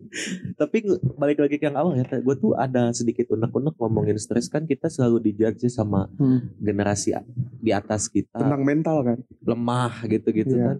Tapi 0.60 0.82
balik 1.14 1.38
lagi 1.38 1.56
ke 1.56 1.64
yang 1.64 1.76
awal 1.76 1.94
ya, 1.94 2.04
gue 2.04 2.36
tuh 2.36 2.52
ada 2.52 2.90
sedikit 2.90 3.30
unek-unek 3.30 3.74
ngomongin 3.76 4.16
stres 4.16 4.46
kan 4.46 4.64
kita 4.64 4.86
selalu 4.86 5.22
dijudge 5.24 5.66
sama 5.66 6.10
Hmm. 6.16 6.50
generasi 6.58 7.14
di 7.56 7.70
atas 7.70 8.06
kita 8.06 8.34
Tentang 8.34 8.62
mental 8.62 8.96
kan. 9.00 9.18
lemah 9.40 10.02
gitu-gitu 10.04 10.52
Iya. 10.52 10.66
kan. 10.66 10.76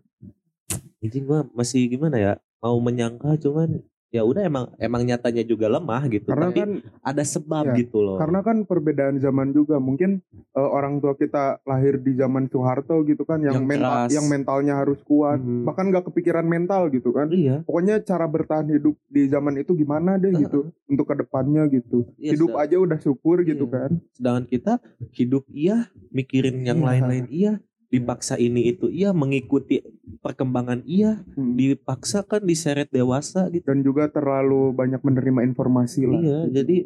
Anjing 1.00 1.24
gua 1.24 1.46
masih 1.50 1.88
gimana 1.88 2.16
ya? 2.16 2.32
Mau 2.58 2.76
menyangka 2.76 3.38
cuman 3.38 3.80
ya 4.10 4.22
udah 4.22 4.42
emang 4.42 4.64
emang 4.76 5.02
nyatanya 5.02 5.42
juga 5.42 5.66
lemah 5.66 6.02
gitu. 6.08 6.26
Karena 6.26 6.50
Tapi 6.50 6.58
kan 6.58 6.70
ada 7.00 7.22
sebab 7.22 7.64
Iya, 7.64 7.74
gitu 7.78 7.98
loh. 8.00 8.18
karena 8.18 8.42
kan 8.42 8.62
perbedaan 8.64 9.16
zaman 9.16 9.50
juga 9.50 9.78
mungkin 9.78 10.18
eh, 10.50 10.58
orang 10.68 10.98
tua 10.98 11.14
kita 11.14 11.62
lahir 11.62 11.96
di 11.96 12.12
zaman 12.12 12.46
Soeharto 12.46 13.02
gitu 13.02 13.22
kan 13.22 13.38
yang, 13.38 13.54
Yang 13.56 13.66
mental 13.68 13.92
keras. 13.96 14.10
yang 14.10 14.26
mentalnya 14.26 14.74
harus 14.76 14.98
kuat 15.00 15.38
Mhm. 15.38 15.62
bahkan 15.62 15.86
nggak 15.88 16.04
kepikiran 16.04 16.42
mental 16.44 16.90
gitu 16.90 17.10
kan 17.10 17.30
Iya. 17.30 17.62
pokoknya 17.62 18.02
cara 18.02 18.26
bertahan 18.26 18.66
hidup 18.68 18.98
di 19.06 19.22
zaman 19.26 19.54
itu 19.56 19.72
gimana 19.72 20.16
deh 20.16 20.34
gitu 20.36 20.74
untuk 20.84 21.06
ke 21.06 21.14
depannya 21.16 21.66
gitu 21.68 22.02
Iya, 22.16 22.34
hidup 22.34 22.50
sedang- 22.50 22.62
aja 22.66 22.76
udah 22.80 22.98
syukur 22.98 23.36
gitu 23.42 23.64
Iya. 23.64 23.72
kan 23.72 23.90
sedangkan 24.12 24.44
kita 24.48 24.72
hidup 25.12 25.46
iya 25.48 25.76
mikirin 26.10 26.58
yang 26.60 26.82
Iya. 26.82 26.86
lain-lain 26.88 27.26
iya 27.30 27.52
dipaksa 27.86 28.34
ini 28.36 28.66
itu 28.68 28.86
iya 28.86 29.10
mengikuti 29.10 29.82
perkembangan 30.20 30.84
iya 30.84 31.24
Hmm. 31.32 31.56
dipaksa 31.56 32.22
kan 32.22 32.40
diseret 32.40 32.88
dewasa 32.88 33.48
gitu 33.48 33.64
dan 33.64 33.80
juga 33.80 34.06
terlalu 34.06 34.70
banyak 34.70 35.00
menerima 35.00 35.40
informasi 35.46 36.04
lah 36.04 36.20
iya 36.20 36.38
gitu. 36.44 36.54
jadi 36.54 36.76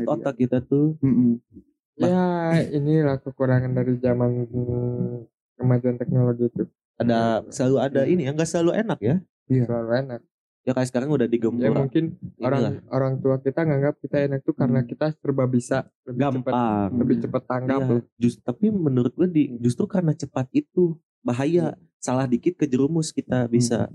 media. 0.00 0.10
otak 0.10 0.34
kita 0.36 0.58
tuh 0.60 0.96
Mm-mm. 0.98 1.38
Ya 1.94 2.10
inilah 2.68 3.16
kekurangan 3.16 3.70
dari 3.70 3.94
zaman 3.96 4.50
hmm, 4.50 5.30
kemajuan 5.54 5.94
teknologi 5.94 6.48
itu. 6.48 6.66
ada 6.94 7.46
selalu 7.48 7.76
ada 7.80 8.00
Iya. 8.02 8.10
ini 8.10 8.22
ya 8.24 8.30
nggak 8.32 8.48
selalu 8.48 8.72
enak 8.76 8.98
ya 9.00 9.16
Selalu 9.46 9.90
enak. 10.00 10.20
ya 10.62 10.72
kayak 10.72 10.88
sekarang 10.88 11.12
udah 11.12 11.22
Ya 11.22 11.30
digembur 11.30 11.70
mungkin 11.76 12.04
inilah, 12.34 12.48
orang 12.48 12.62
orang 12.88 13.14
tua 13.20 13.36
kita 13.38 13.60
nganggap 13.62 13.94
kita 14.00 14.16
enak 14.24 14.40
tuh 14.42 14.54
karena 14.54 14.80
Hmm. 14.80 14.88
kita 14.88 15.06
serba 15.12 15.44
bisa 15.46 15.76
lebih 16.02 16.18
cepat 16.32 16.32
gampang 16.50 16.90
lebih 16.96 17.16
cepat 17.20 17.42
tanggap 17.44 17.78
Iya, 17.78 17.86
loh. 17.86 18.00
just- 18.16 18.40
tapi 18.40 18.64
menurut 18.70 19.12
gue 19.12 19.28
di 19.28 19.42
justru 19.58 19.84
karena 19.84 20.10
cepat 20.12 20.48
itu 20.52 20.96
bahaya 21.24 21.74
salah 21.98 22.28
dikit 22.28 22.60
kejerumus 22.60 23.10
kita 23.10 23.48
bisa. 23.48 23.88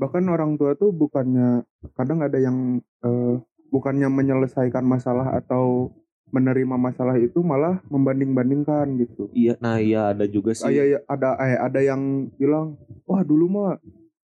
Bahkan 0.00 0.24
orang 0.26 0.56
tua 0.56 0.74
tuh 0.74 0.90
bukannya 0.90 1.62
kadang 1.94 2.24
ada 2.24 2.40
yang 2.40 2.80
eh, 3.04 3.34
bukannya 3.68 4.08
menyelesaikan 4.08 4.82
masalah 4.82 5.36
atau 5.36 5.92
menerima 6.34 6.74
masalah 6.74 7.14
itu 7.20 7.44
malah 7.44 7.78
membanding-bandingkan 7.92 8.90
gitu. 8.98 9.30
Iya 9.30 9.54
nah 9.62 9.78
iya 9.78 10.10
ada 10.10 10.26
juga 10.26 10.50
sih. 10.56 10.66
Ah, 10.66 10.72
iya, 10.72 10.84
iya, 10.96 10.98
ada 11.06 11.38
eh, 11.38 11.60
ada 11.60 11.80
yang 11.84 12.26
bilang 12.34 12.74
wah 13.06 13.22
dulu 13.22 13.46
mah 13.46 13.78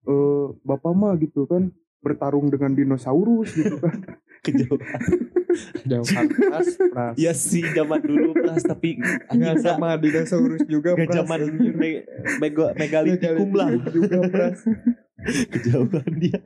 eh, 0.05 0.47
bapak 0.67 0.93
mah 0.93 1.14
gitu 1.17 1.49
kan 1.49 1.73
bertarung 2.05 2.53
dengan 2.53 2.77
dinosaurus 2.77 3.57
gitu 3.57 3.81
kan. 3.81 3.97
Kejauhan. 4.45 5.01
Jauhan. 5.91 6.25
Pras 6.29 6.69
pras. 6.77 7.15
ya 7.17 7.33
sih 7.33 7.65
zaman 7.73 8.03
dulu 8.05 8.37
pras 8.37 8.61
tapi 8.61 9.01
Nggak 9.33 9.57
sama 9.65 9.97
dinosaurus 9.97 10.69
juga 10.69 10.93
pras. 10.93 11.15
zaman 11.17 11.41
me, 11.57 12.05
megalitikum 12.77 13.51
lah. 13.57 13.73
Juga 13.89 14.19
pras. 14.29 14.61
kejauhan 15.53 16.11
dia. 16.21 16.41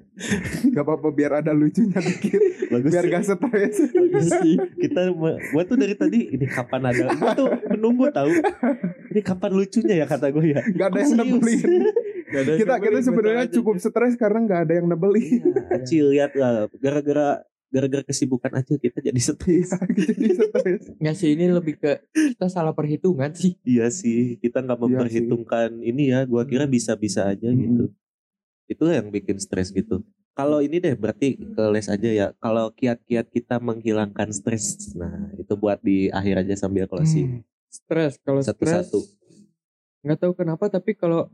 Gak 0.71 0.85
apa-apa 0.87 1.09
biar 1.11 1.43
ada 1.43 1.50
lucunya 1.50 1.99
dikit. 1.99 2.38
Bagus 2.71 2.91
biar 2.95 3.05
gak 3.11 3.25
stres. 3.27 3.75
Bagus 3.91 4.29
sih. 4.43 4.55
Kita 4.79 5.11
gua 5.15 5.62
tuh 5.67 5.77
dari 5.79 5.95
tadi 5.99 6.31
ini 6.35 6.47
kapan 6.47 6.91
ada? 6.91 7.11
Gua 7.17 7.33
tuh 7.35 7.49
menunggu 7.75 8.07
tahu. 8.15 8.31
Ini 9.11 9.21
kapan 9.25 9.53
lucunya 9.57 9.95
ya? 10.05 10.07
kata 10.07 10.31
gue 10.31 10.55
ya. 10.55 10.62
Gak 10.62 10.95
ada 10.95 10.99
yang 11.03 11.11
Serius. 11.17 11.43
Kita 12.30 12.75
kita 12.76 12.99
sebenarnya 13.00 13.47
cukup 13.49 13.76
stres 13.76 14.14
karena 14.14 14.38
nggak 14.40 14.61
ada 14.64 14.73
yang 14.75 14.87
nebelin 14.87 15.40
Iya, 15.40 15.75
Acil 15.75 16.04
lihat 16.11 16.32
lah 16.32 16.68
gara-gara 16.76 17.42
gara-gara 17.68 18.00
kesibukan 18.02 18.49
aja 18.54 18.75
kita 18.75 18.99
jadi 18.99 19.16
stres. 19.18 19.68
Iya, 19.68 19.85
jadi 20.08 20.28
stres. 20.32 20.82
Nggak 20.97 21.14
sih 21.14 21.28
ini 21.32 21.44
lebih 21.49 21.76
ke 21.76 22.00
kita 22.14 22.49
salah 22.49 22.73
perhitungan 22.73 23.28
sih. 23.32 23.61
iya 23.62 23.88
sih 23.88 24.37
kita 24.38 24.61
nggak 24.61 24.76
Iya 24.76 24.85
memperhitungkan 24.88 25.68
ini 25.78 26.11
ya 26.11 26.25
gua 26.25 26.44
kira 26.44 26.64
bisa-bisa 26.64 27.28
aja 27.28 27.44
Hmm. 27.47 27.58
gitu. 27.58 27.85
Itu 28.66 28.85
yang 28.87 29.08
bikin 29.08 29.37
stres 29.37 29.68
gitu. 29.70 30.00
Kalau 30.32 30.61
ini 30.61 30.78
deh 30.78 30.94
berarti 30.94 31.35
ke 31.35 31.62
les 31.68 31.88
aja 31.88 32.08
ya. 32.08 32.26
Kalau 32.37 32.70
kiat-kiat 32.70 33.26
kita 33.26 33.58
menghilangkan 33.58 34.30
stres 34.30 34.94
nah 34.94 35.28
itu 35.35 35.52
buat 35.52 35.80
di 35.80 36.08
akhir 36.08 36.44
aja 36.44 36.54
sambil 36.58 36.85
closing 36.85 37.40
Hmm. 37.40 37.44
Stres 37.68 38.16
kalau 38.18 38.40
stres 38.40 38.88
Satu-satu. 38.88 39.00
nggak 40.00 40.18
tahu 40.18 40.32
kenapa 40.35 40.68
tapi 40.68 40.94
kalau 40.94 41.28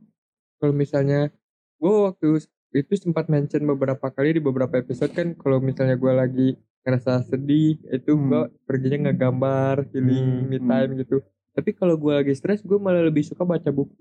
kalau 0.56 0.72
misalnya 0.72 1.30
gue 1.76 1.92
waktu 2.04 2.40
itu 2.72 2.92
sempat 2.96 3.26
mention 3.26 3.62
beberapa 3.64 4.08
kali 4.08 4.32
di 4.32 4.40
beberapa 4.40 4.74
episode 4.74 5.10
kan 5.10 5.34
kalau 5.34 5.58
misalnya 5.58 5.94
gue 5.94 6.12
lagi 6.12 6.48
ngerasa 6.82 7.24
sedih 7.24 7.80
itu 7.82 8.12
Hmm. 8.12 8.26
gue 8.26 8.42
perginya 8.64 9.08
ngegambar 9.08 9.88
healing 9.88 10.28
Hmm, 10.42 10.48
me 10.48 10.58
time 10.60 10.90
gitu 10.98 11.16
tapi 11.50 11.70
kalau 11.72 11.94
gue 11.94 12.12
lagi 12.12 12.32
stres 12.32 12.60
gue 12.60 12.76
malah 12.76 13.02
lebih 13.02 13.22
suka 13.22 13.42
baca 13.42 13.70
buku 13.70 13.94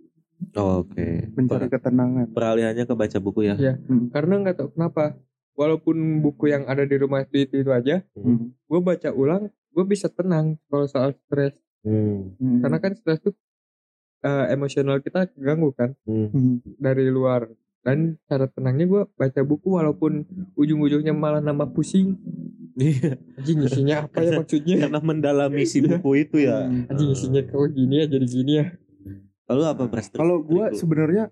Oh, 0.53 0.83
oke 0.83 1.07
mencari 1.31 1.69
ketenangan 1.69 2.27
peralihannya 2.29 2.83
ke 2.83 2.93
baca 2.93 3.17
buku 3.17 3.39
ya 3.45 3.55
Iya. 3.55 3.73
Hmm. 3.79 4.09
karena 4.09 4.33
nggak 4.39 4.55
tahu 4.57 4.69
kenapa 4.71 5.15
walaupun 5.53 5.95
buku 6.19 6.49
yang 6.49 6.65
ada 6.65 6.83
di 6.83 6.97
rumah 6.97 7.21
itu 7.21 7.45
itu, 7.45 7.61
itu 7.61 7.71
aja 7.71 8.01
Hmm. 8.13 8.51
gue 8.51 8.79
baca 8.79 9.09
ulang 9.09 9.43
gue 9.69 9.85
bisa 9.85 10.07
tenang 10.07 10.57
kalau 10.65 10.85
soal 10.85 11.13
stres 11.15 11.53
Hmm. 11.79 12.35
Hmm. 12.35 12.59
karena 12.59 12.77
kan 12.79 12.91
stres 12.93 13.19
tuh 13.21 13.31
eh, 14.23 14.45
emosional 14.49 14.97
kita 14.97 15.27
keganggu 15.27 15.69
kan 15.71 15.91
Hmm. 16.03 16.27
Hmm. 16.27 16.55
dari 16.77 17.07
luar 17.07 17.51
dan 17.79 18.15
cara 18.23 18.47
tenangnya 18.47 18.85
gue 18.85 19.01
baca 19.11 19.41
buku 19.41 19.67
walaupun 19.69 20.23
ujung-ujungnya 20.53 21.11
malah 21.11 21.39
nambah 21.39 21.71
pusing 21.71 22.15
Iya, 22.73 23.21
anjing 23.37 23.59
isinya 23.61 23.95
apa 24.01 24.17
ya 24.19 24.31
maksudnya 24.33 24.75
karena 24.81 24.97
mendalami 24.99 25.61
si 25.61 25.77
buku 25.79 26.09
itu 26.19 26.41
ya. 26.41 26.65
Hmm. 26.65 26.89
anjing 26.89 27.11
isinya 27.11 27.43
kok 27.43 27.69
gini 27.69 28.01
ya 28.01 28.05
jadi 28.07 28.25
gini 28.25 28.53
ya 28.55 28.67
Lalu 29.43 29.63
apa 29.67 29.83
Pres? 29.85 30.07
Kalau 30.09 30.39
gua 30.39 30.71
Triku? 30.71 30.79
sebenarnya 30.79 31.23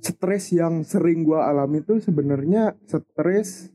stres 0.00 0.48
yang 0.50 0.80
sering 0.80 1.22
gua 1.22 1.44
alami 1.46 1.82
tuh 1.82 1.98
sebenarnya 1.98 2.72
stres 2.84 3.68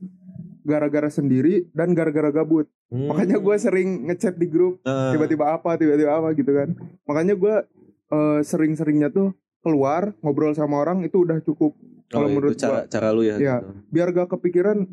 gara-gara 0.62 1.06
sendiri 1.06 1.68
dan 1.70 1.92
gara-gara 1.92 2.30
gabut. 2.30 2.66
Hmm. 2.88 3.08
Makanya 3.08 3.36
gua 3.36 3.54
sering 3.56 4.06
ngechat 4.06 4.34
di 4.34 4.46
grup 4.46 4.80
Ah, 4.82 5.12
tiba-tiba 5.12 5.52
apa, 5.52 5.76
tiba-tiba 5.76 6.12
apa 6.14 6.32
gitu 6.32 6.50
kan. 6.50 6.72
Makanya 7.04 7.34
gua 7.34 7.54
eh, 8.12 8.40
sering-seringnya 8.44 9.08
tuh 9.08 9.32
keluar 9.62 10.12
ngobrol 10.20 10.52
sama 10.52 10.78
orang 10.78 11.00
itu 11.02 11.24
udah 11.24 11.40
cukup. 11.40 11.72
oh, 11.72 12.10
kalau 12.12 12.28
menurut 12.28 12.60
cara 12.60 12.84
cara 12.86 13.08
lu 13.10 13.24
ya. 13.24 13.40
Iya. 13.40 13.56
gitu. 13.64 13.66
Biar 13.88 14.08
gak 14.12 14.28
kepikiran 14.36 14.84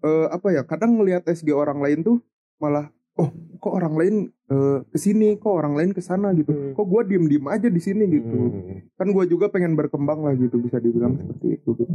eh, 0.00 0.26
apa 0.32 0.48
ya? 0.50 0.62
Kadang 0.64 0.96
ngelihat 0.96 1.28
SG 1.28 1.52
orang 1.52 1.78
lain 1.78 2.00
tuh 2.00 2.18
malah 2.56 2.88
oh 3.12 3.28
kok 3.60 3.72
orang 3.76 3.94
lain 3.98 4.14
eh, 4.48 4.78
ke 4.88 4.96
sini 4.96 5.36
kok 5.36 5.52
orang 5.52 5.76
lain 5.76 5.90
ke 5.92 6.00
sana 6.00 6.32
gitu 6.32 6.48
Hmm. 6.48 6.72
kok 6.72 6.86
gua 6.88 7.04
diem 7.04 7.28
diem 7.28 7.44
aja 7.44 7.68
di 7.68 7.76
sini 7.76 8.08
gitu 8.08 8.24
Hmm. 8.24 8.88
kan 8.96 9.12
gua 9.12 9.28
juga 9.28 9.52
pengen 9.52 9.76
berkembang 9.76 10.24
lah 10.24 10.32
gitu 10.32 10.56
bisa 10.56 10.80
dibilang 10.80 11.20
seperti 11.20 11.60
itu 11.60 11.76
gitu 11.76 11.94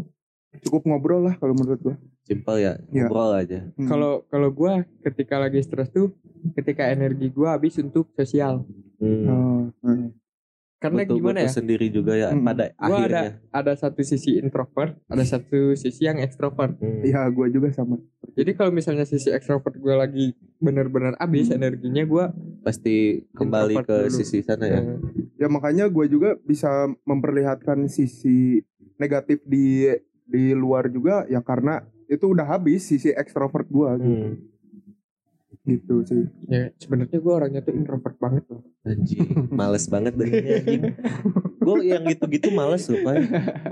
cukup 0.68 0.86
ngobrol 0.86 1.26
lah 1.26 1.34
kalau 1.42 1.58
menurut 1.58 1.82
gua 1.82 1.96
Simpel 2.22 2.60
ya, 2.60 2.74
ngobrol 2.92 3.32
aja. 3.34 3.66
Hmm. 3.80 3.88
Kalau 3.88 4.28
kalau 4.28 4.50
gua 4.52 4.84
ketika 5.02 5.40
lagi 5.40 5.64
stres 5.64 5.88
tuh 5.90 6.12
ketika 6.54 6.86
energi 6.86 7.32
gua 7.32 7.56
habis 7.56 7.80
untuk 7.80 8.12
sosial. 8.14 8.68
Hmm. 9.00 9.26
Oh, 9.26 9.62
hmm. 9.88 10.12
Karena 10.78 11.02
Butuh- 11.04 11.18
gimana 11.18 11.40
butuh 11.40 11.50
ya? 11.50 11.56
sendiri 11.56 11.88
juga 11.90 12.14
ya 12.14 12.30
Hmm. 12.30 12.46
pada 12.46 12.70
Gua 12.72 13.02
akhirnya. 13.02 13.42
Ada 13.50 13.74
satu 13.76 14.02
sisi 14.02 14.38
introvert, 14.38 14.94
ada 15.04 15.24
satu 15.24 15.74
sisi 15.74 16.06
yang 16.06 16.18
ekstrovert. 16.18 16.78
Hmm. 16.78 17.02
Iya, 17.02 17.26
gua 17.30 17.48
juga 17.48 17.70
sama. 17.72 17.98
Jadi 18.32 18.54
kalau 18.54 18.70
misalnya 18.70 19.02
sisi 19.04 19.28
ekstrovert 19.28 19.74
gua 19.76 19.98
lagi 20.00 20.32
benar-benar 20.58 21.18
habis 21.18 21.50
Hmm. 21.50 21.58
energinya 21.58 22.04
gua 22.04 22.30
Pasti 22.62 23.26
kembali 23.32 23.74
ke 23.82 24.06
dulu. 24.06 24.14
sisi 24.14 24.42
sana 24.42 24.66
ya. 24.66 24.80
eh, 24.80 24.98
Ya 25.36 25.46
makanya 25.48 25.86
gue 25.86 26.06
juga 26.08 26.34
bisa 26.40 26.70
memperlihatkan 27.04 27.86
sisi 27.88 28.62
negatif 28.96 29.42
di 29.44 29.86
di 30.24 30.50
luar 30.52 30.90
juga 30.90 31.26
ya 31.26 31.40
karena 31.40 31.82
itu 32.06 32.26
udah 32.28 32.46
habis 32.48 32.84
sisi 32.84 33.10
ekstrovert 33.10 33.66
gua 33.68 33.96
gitu. 33.96 34.06
Hmm. 34.06 34.34
Gitu 34.34 34.57
sih. 35.68 36.24
ya 36.48 36.72
sebenarnya 36.80 37.20
gua 37.20 37.44
orangnya 37.44 37.62
tuh 37.62 37.76
introvert 37.76 38.16
banget 38.16 38.44
loh. 38.48 38.64
Anjing, 38.88 39.52
males 39.52 39.86
banget 39.92 40.16
anjing. 40.16 40.96
Gue 41.60 41.92
yang 41.92 42.08
gitu-gitu 42.08 42.48
males 42.56 42.88
loh, 42.88 43.04
Pak. 43.04 43.16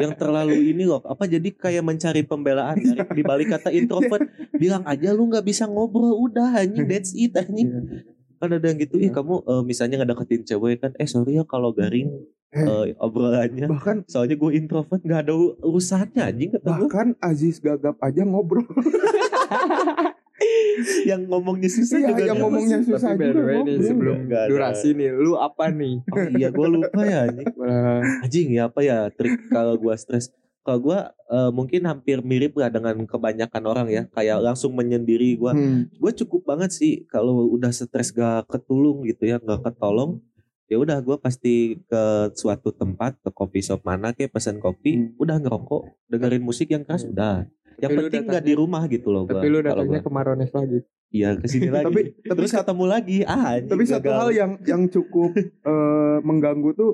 Yang 0.03 0.13
terlalu 0.19 0.75
ini 0.75 0.83
loh, 0.83 0.99
apa 1.07 1.23
jadi 1.23 1.47
kayak 1.55 1.79
mencari 1.79 2.27
pembelaan 2.27 2.75
dari 2.75 2.99
di 3.15 3.23
balik 3.23 3.55
kata 3.55 3.71
introvert. 3.71 4.27
Bilang 4.51 4.83
aja 4.83 5.15
lu 5.15 5.31
nggak 5.31 5.47
bisa 5.47 5.63
ngobrol, 5.63 6.11
udah 6.27 6.59
anjing, 6.59 6.83
that's 6.83 7.15
it 7.15 7.31
anjing. 7.39 7.71
Iya. 7.71 8.03
Kan 8.35 8.51
ada 8.51 8.67
yang 8.67 8.75
gitu, 8.83 8.99
ih 8.99 9.15
kamu 9.15 9.47
eh, 9.47 9.63
misalnya 9.63 10.03
ngedeketin 10.03 10.43
cewek 10.43 10.83
kan, 10.83 10.91
eh 10.99 11.07
sorry 11.07 11.39
ya 11.39 11.47
kalau 11.47 11.71
garing 11.71 12.11
eh, 12.51 12.91
obrolannya. 12.99 13.71
Bahkan 13.71 14.11
Soalnya 14.11 14.35
gue 14.35 14.51
introvert 14.59 14.99
nggak 14.99 15.21
ada 15.31 15.33
urusannya 15.63 16.19
anjing 16.19 16.51
kata 16.51 16.67
gue. 16.67 16.91
bahkan 16.91 17.07
Aziz 17.23 17.63
Gagap 17.63 17.95
aja 18.03 18.27
ngobrol. 18.27 18.67
Yang 21.09 21.21
ngomongnya 21.25 21.69
susah 21.69 21.97
Iya, 21.97 22.07
juga 22.07 22.21
yang 22.21 22.27
dia 22.27 22.41
ngomongnya 22.41 22.77
pasti. 22.77 22.89
susah 22.89 23.09
Tapi 23.09 23.23
juga 23.23 23.39
nih 23.41 23.55
ngobrol. 23.55 23.79
sebelum 23.81 24.17
ada. 24.25 24.41
durasi 24.45 24.89
nih, 24.91 25.09
lu 25.13 25.33
apa 25.35 25.65
nih? 25.69 25.95
Oh 26.05 26.25
iya 26.31 26.47
gue 26.49 26.67
lupa 26.69 27.01
ya 27.01 27.19
anjing. 28.23 28.49
Ya 28.51 28.63
apa 28.65 28.79
ya 28.81 28.97
trik 29.09 29.47
kalau 29.47 29.75
gua 29.75 29.95
stres. 29.95 30.29
Kalau 30.59 30.79
gua 30.81 30.99
eh, 31.25 31.51
mungkin 31.51 31.85
hampir 31.85 32.19
mirip 32.21 32.53
lah 32.53 32.67
dengan 32.67 32.97
kebanyakan 33.05 33.63
orang 33.63 33.87
ya, 33.87 34.03
kayak 34.09 34.41
langsung 34.41 34.73
menyendiri 34.73 35.35
gua. 35.35 35.53
Hmm. 35.53 35.87
Gue 35.93 36.11
cukup 36.11 36.43
banget 36.45 36.73
sih 36.73 37.05
kalau 37.05 37.45
udah 37.47 37.69
stres 37.69 38.09
gak 38.11 38.49
ketulung 38.49 39.03
gitu 39.03 39.23
ya, 39.25 39.37
gak 39.37 39.61
ketolong. 39.63 40.19
Ya 40.65 40.75
udah 40.75 40.97
gua 40.99 41.15
pasti 41.15 41.77
ke 41.79 42.03
suatu 42.33 42.73
tempat 42.73 43.15
ke 43.19 43.29
kopi 43.29 43.61
shop 43.61 43.85
mana 43.85 44.11
kayak 44.11 44.33
pesan 44.33 44.57
kopi, 44.57 44.97
Hmm. 44.97 45.13
udah 45.15 45.37
ngerokok, 45.37 45.81
dengerin 46.07 46.41
musik 46.41 46.67
yang 46.67 46.81
keras 46.81 47.05
udah. 47.05 47.45
Yang 47.77 47.82
Tapi 47.86 47.94
lu 47.94 48.01
penting 48.01 48.22
datangnya- 48.22 48.36
gak 48.36 48.46
di 48.46 48.53
rumah 48.53 48.84
gitu 48.86 49.08
loh 49.10 49.24
gua. 49.24 49.34
tapi 49.34 49.48
lu 49.48 49.58
kalau 49.58 49.67
datangnya 49.67 50.00
gua. 50.00 50.05
ke 50.05 50.12
Marones 50.12 50.51
lagi. 50.51 50.79
Iya 51.10 51.29
ke 51.34 51.46
sini 51.46 51.70
lagi. 51.72 51.86
Tapi 51.86 52.00
tapi 52.22 52.38
Terus 52.38 52.51
ketemu 52.53 52.86
lagi. 52.86 53.17
Ah, 53.24 53.51
tapi 53.58 53.84
satu 53.84 54.03
gagal. 54.03 54.17
hal 54.17 54.29
yang 54.32 54.51
yang 54.63 54.82
cukup 54.86 55.32
eh, 55.72 56.17
mengganggu 56.22 56.72
tuh 56.74 56.91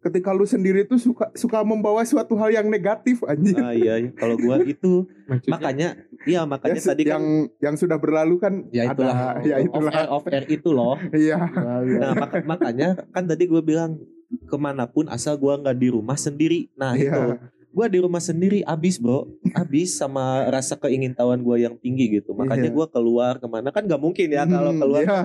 ketika 0.00 0.30
lu 0.30 0.42
sendiri 0.42 0.82
tuh 0.82 0.98
suka 0.98 1.30
suka 1.32 1.62
membawa 1.62 2.02
suatu 2.02 2.34
hal 2.34 2.50
yang 2.50 2.66
negatif 2.66 3.22
anjing. 3.22 3.54
Ah 3.54 3.70
iya, 3.70 3.94
iya. 3.98 4.10
kalau 4.12 4.34
gua 4.34 4.58
itu 4.66 5.06
Maksudnya 5.24 5.46
makanya 5.48 5.88
iya 6.24 6.42
makanya 6.42 6.74
Ya, 6.74 6.84
tadi 6.84 7.02
yang 7.04 7.22
kan 7.48 7.62
yang 7.62 7.74
sudah 7.76 7.96
berlalu 7.96 8.34
kan 8.36 8.66
ya 8.68 8.82
itulah 8.84 9.14
ada 9.32 9.42
ya 9.42 9.56
off 9.56 9.64
itulah 9.64 9.92
air, 9.94 10.08
off 10.08 10.24
air 10.26 10.44
itu 10.48 10.68
loh 10.68 10.98
iya 11.12 11.38
nah 11.94 12.12
maka- 12.16 12.42
makanya 12.44 12.88
kan 13.08 13.24
tadi 13.24 13.44
gue 13.44 13.58
bilang 13.60 13.94
ke 14.42 14.56
mana 14.56 14.84
pun 14.84 15.06
asal 15.06 15.36
gue 15.36 15.52
nggak 15.52 15.76
di 15.76 15.88
rumah 15.88 16.16
sendiri 16.16 16.66
nah 16.72 16.94
itu 16.94 17.06
iya 17.06 17.38
gue 17.72 17.86
di 17.88 17.98
rumah 17.98 18.20
sendiri 18.20 18.60
abis 18.62 19.00
bro. 19.00 19.24
Abis 19.52 19.96
sama 19.96 20.44
rasa 20.46 20.76
keingintahuan 20.76 21.40
gue 21.40 21.56
yang 21.60 21.74
tinggi 21.80 22.20
gitu. 22.20 22.36
Makanya 22.36 22.68
Iya. 22.68 22.76
gue 22.76 22.86
keluar 22.88 23.32
ke 23.40 23.48
mana 23.48 23.72
kan 23.72 23.88
nggak 23.88 23.98
mungkin 23.98 24.28
ya 24.28 24.44
kalau 24.44 24.70
Hmm, 24.70 24.80
keluar 24.80 25.02
iya. 25.02 25.20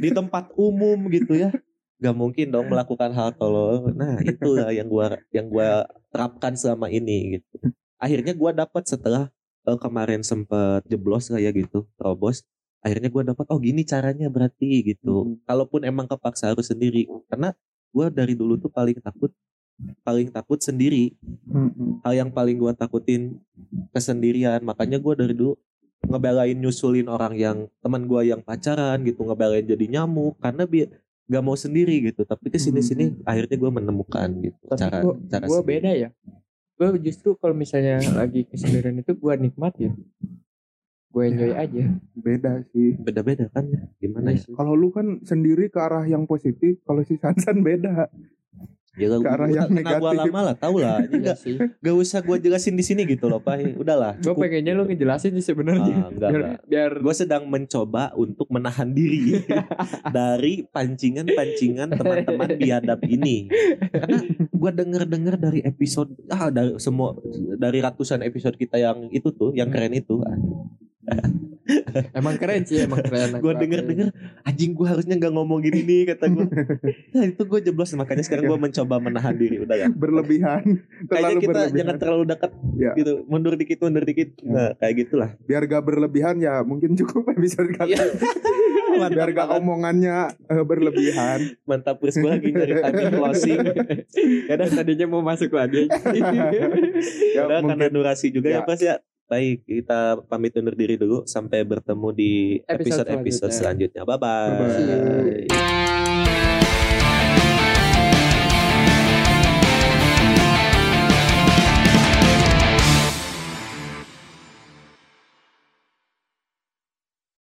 di 0.00 0.08
tempat 0.10 0.50
umum 0.56 0.98
gitu 1.08 1.36
ya. 1.36 1.52
Nggak 1.96 2.16
mungkin 2.16 2.46
dong 2.50 2.66
melakukan 2.68 3.10
hal 3.12 3.32
tolol 3.36 3.88
nah 3.92 4.20
itulah 4.20 4.68
yang 4.68 4.84
gua 4.84 5.16
yang 5.32 5.48
gua 5.48 5.84
terapkan 6.12 6.52
selama 6.52 6.88
ini 6.88 7.40
gitu. 7.40 7.72
Akhirnya 7.96 8.32
gua 8.36 8.52
dapat 8.52 8.84
setelah 8.84 9.32
eh, 9.64 9.78
kemarin 9.80 10.20
sempet 10.20 10.84
jeblos 10.86 11.28
kayak 11.28 11.56
gitu 11.56 11.88
terobos. 11.96 12.44
Akhirnya 12.84 13.08
gua 13.08 13.24
dapat 13.24 13.48
oh 13.48 13.56
gini 13.56 13.84
caranya 13.84 14.28
berarti 14.28 14.84
gitu. 14.84 15.24
Hmm. 15.24 15.40
kalaupun 15.44 15.84
emang 15.84 16.04
kepaksa 16.04 16.52
harus 16.52 16.68
sendiri. 16.68 17.08
Karena 17.28 17.56
gua 17.92 18.12
dari 18.12 18.36
dulu 18.36 18.60
tuh 18.60 18.68
paling 18.68 19.00
takut 19.00 19.32
paling 20.02 20.28
takut 20.28 20.58
sendiri. 20.58 21.12
Mm-mm. 21.44 22.00
hal 22.00 22.12
yang 22.14 22.30
paling 22.30 22.56
gua 22.56 22.72
takutin 22.72 23.36
kesendirian. 23.90 24.60
Makanya 24.60 24.96
gua 24.96 25.14
dari 25.14 25.32
dulu 25.32 25.56
ngebelain 26.02 26.54
nyusulin 26.54 27.06
orang 27.06 27.34
yang 27.34 27.56
teman 27.78 28.04
gua 28.04 28.20
yang 28.20 28.40
pacaran 28.40 29.02
gitu 29.02 29.22
ngebelain 29.22 29.62
jadi 29.62 29.86
nyamuk 29.90 30.36
karena 30.38 30.64
biar 30.64 30.88
gak 31.26 31.42
mau 31.42 31.54
sendiri 31.54 31.98
gitu. 32.04 32.22
Tapi 32.22 32.48
ke 32.48 32.56
sini 32.56 32.80
sini 32.80 33.04
akhirnya 33.22 33.56
gua 33.56 33.70
menemukan 33.70 34.28
gitu 34.40 34.60
Tapi 34.66 34.78
cara 34.78 34.96
gua- 35.00 35.18
cara 35.26 35.44
gue 35.44 35.60
beda 35.62 35.90
ya. 35.92 36.10
Gue 36.76 36.92
justru 37.00 37.32
kalau 37.34 37.52
misalnya 37.52 37.96
lagi 38.12 38.44
kesendirian 38.44 38.96
itu 38.96 39.12
gue 39.12 39.32
nikmatin 39.38 39.96
gue 41.08 41.24
enjoy 41.24 41.48
Ya. 41.48 41.64
aja. 41.64 41.84
Beda 42.12 42.52
sih. 42.68 42.92
Beda-beda 42.94 43.48
kan 43.48 43.64
ya? 43.64 43.80
Gimana 43.96 44.30
ya? 44.30 44.36
Iya 44.36 44.44
sih. 44.44 44.52
kalau 44.52 44.76
lu 44.76 44.92
kan 44.92 45.24
sendiri 45.24 45.66
ke 45.66 45.80
arah 45.80 46.04
yang 46.04 46.28
positif 46.28 46.76
kalau 46.84 47.00
si 47.00 47.16
Sansan 47.16 47.64
beda 47.64 48.12
ya 48.96 49.06
Ke 49.12 49.28
arah 49.28 49.48
yang 49.48 49.68
karena 49.68 50.00
gua 50.00 50.10
negatif. 50.12 50.20
lama 50.24 50.40
lah 50.40 50.54
tau 50.56 50.76
lah 50.80 50.96
ini 51.04 51.16
gak, 51.20 51.36
sih? 51.36 51.56
Gak 51.84 51.96
usah 51.96 52.20
gua 52.24 52.36
jelasin 52.40 52.74
di 52.74 52.84
sini 52.84 53.04
gitu 53.04 53.28
loh 53.28 53.38
pak. 53.40 53.76
Udahlah 53.76 54.16
gue 54.16 54.34
pengennya 54.34 54.72
lu 54.72 54.88
ngejelasin 54.88 55.36
sih 55.36 55.44
sebenarnya. 55.44 55.94
Ah, 55.94 56.08
enggak, 56.08 56.30
biar, 56.32 56.40
enggak. 56.40 56.60
biar 56.66 56.90
gue 57.04 57.14
sedang 57.14 57.42
mencoba 57.46 58.16
untuk 58.16 58.48
menahan 58.48 58.88
diri 58.90 59.44
dari 60.16 60.64
pancingan-pancingan 60.66 61.92
teman-teman 61.94 62.50
biadab 62.56 63.00
ini. 63.04 63.46
Karena 63.92 64.18
gue 64.50 64.70
denger-denger 64.72 65.34
dari 65.36 65.60
episode 65.62 66.10
ah 66.32 66.48
dari 66.48 66.80
semua 66.80 67.14
dari 67.60 67.78
ratusan 67.84 68.24
episode 68.24 68.56
kita 68.56 68.80
yang 68.80 69.12
itu 69.12 69.28
tuh 69.30 69.52
yang 69.52 69.68
keren 69.68 69.92
itu 69.92 70.18
emang 72.12 72.34
keren 72.36 72.62
sih 72.62 72.82
emang 72.82 73.00
keren 73.00 73.36
gue 73.36 73.52
denger-denger 73.56 74.08
anjing 74.42 74.72
gue 74.72 74.86
harusnya 74.86 75.14
nggak 75.14 75.32
ngomong 75.32 75.58
gini 75.60 75.82
nih 75.82 76.00
kata 76.08 76.26
gue 76.28 76.46
nah 77.14 77.24
itu 77.24 77.42
gue 77.42 77.60
jeblos 77.62 77.90
makanya 77.92 78.22
sekarang 78.22 78.46
gue 78.46 78.58
mencoba 78.60 78.96
menahan 78.96 79.34
diri 79.34 79.58
udah 79.58 79.76
ya 79.76 79.88
berlebihan. 79.88 80.62
Kayaknya 81.10 81.34
kita 81.36 81.50
berlebihan. 81.50 81.74
jangan 81.74 81.96
terlalu 81.96 82.24
dekat 82.26 82.50
Ya. 82.76 82.92
gitu 82.92 83.24
mundur 83.26 83.56
dikit 83.56 83.78
mundur 83.80 84.04
dikit. 84.04 84.36
Ya. 84.38 84.48
nah 84.48 84.68
kayak 84.76 84.94
gitulah. 85.00 85.30
Biar 85.42 85.62
gak 85.64 85.82
berlebihan 85.82 86.36
ya 86.38 86.60
mungkin 86.60 86.92
cukup 86.94 87.26
episode 87.34 87.72
kali 87.72 87.96
Iya. 87.96 88.04
Mantap 88.96 89.12
biar 89.12 89.28
gak 89.30 89.46
banget. 89.46 89.60
omongannya 89.60 90.16
eh, 90.46 90.64
berlebihan. 90.64 91.38
Mantap 91.64 91.96
Chris 91.98 92.16
gue 92.16 92.26
lagi 92.26 92.48
nyari 92.48 92.74
timing 92.78 93.12
closing. 93.12 93.58
Ya 94.46 94.54
udah. 94.56 94.68
Tadinya 94.70 95.06
mau 95.06 95.20
masuk 95.20 95.52
lagi. 95.52 95.84
Ya, 95.88 97.44
mungkin 97.44 97.76
karena 97.76 97.88
durasi 97.88 98.30
juga 98.30 98.48
ya 98.48 98.54
Ya. 98.56 98.60
Pas 98.62 98.80
ya. 98.80 98.94
Baik, 99.26 99.66
kita 99.66 100.22
pamit 100.30 100.54
undur 100.54 100.78
diri 100.78 100.94
dulu 100.94 101.26
sampai 101.26 101.66
bertemu 101.66 102.08
di 102.14 102.32
Episode 102.62 103.10
episode-episode 103.10 103.50
selanjutnya. 103.50 104.02
selanjutnya. 104.02 104.02
Bye 104.06 104.18
bye. 104.22 105.50
Bye-bye. 105.50 105.95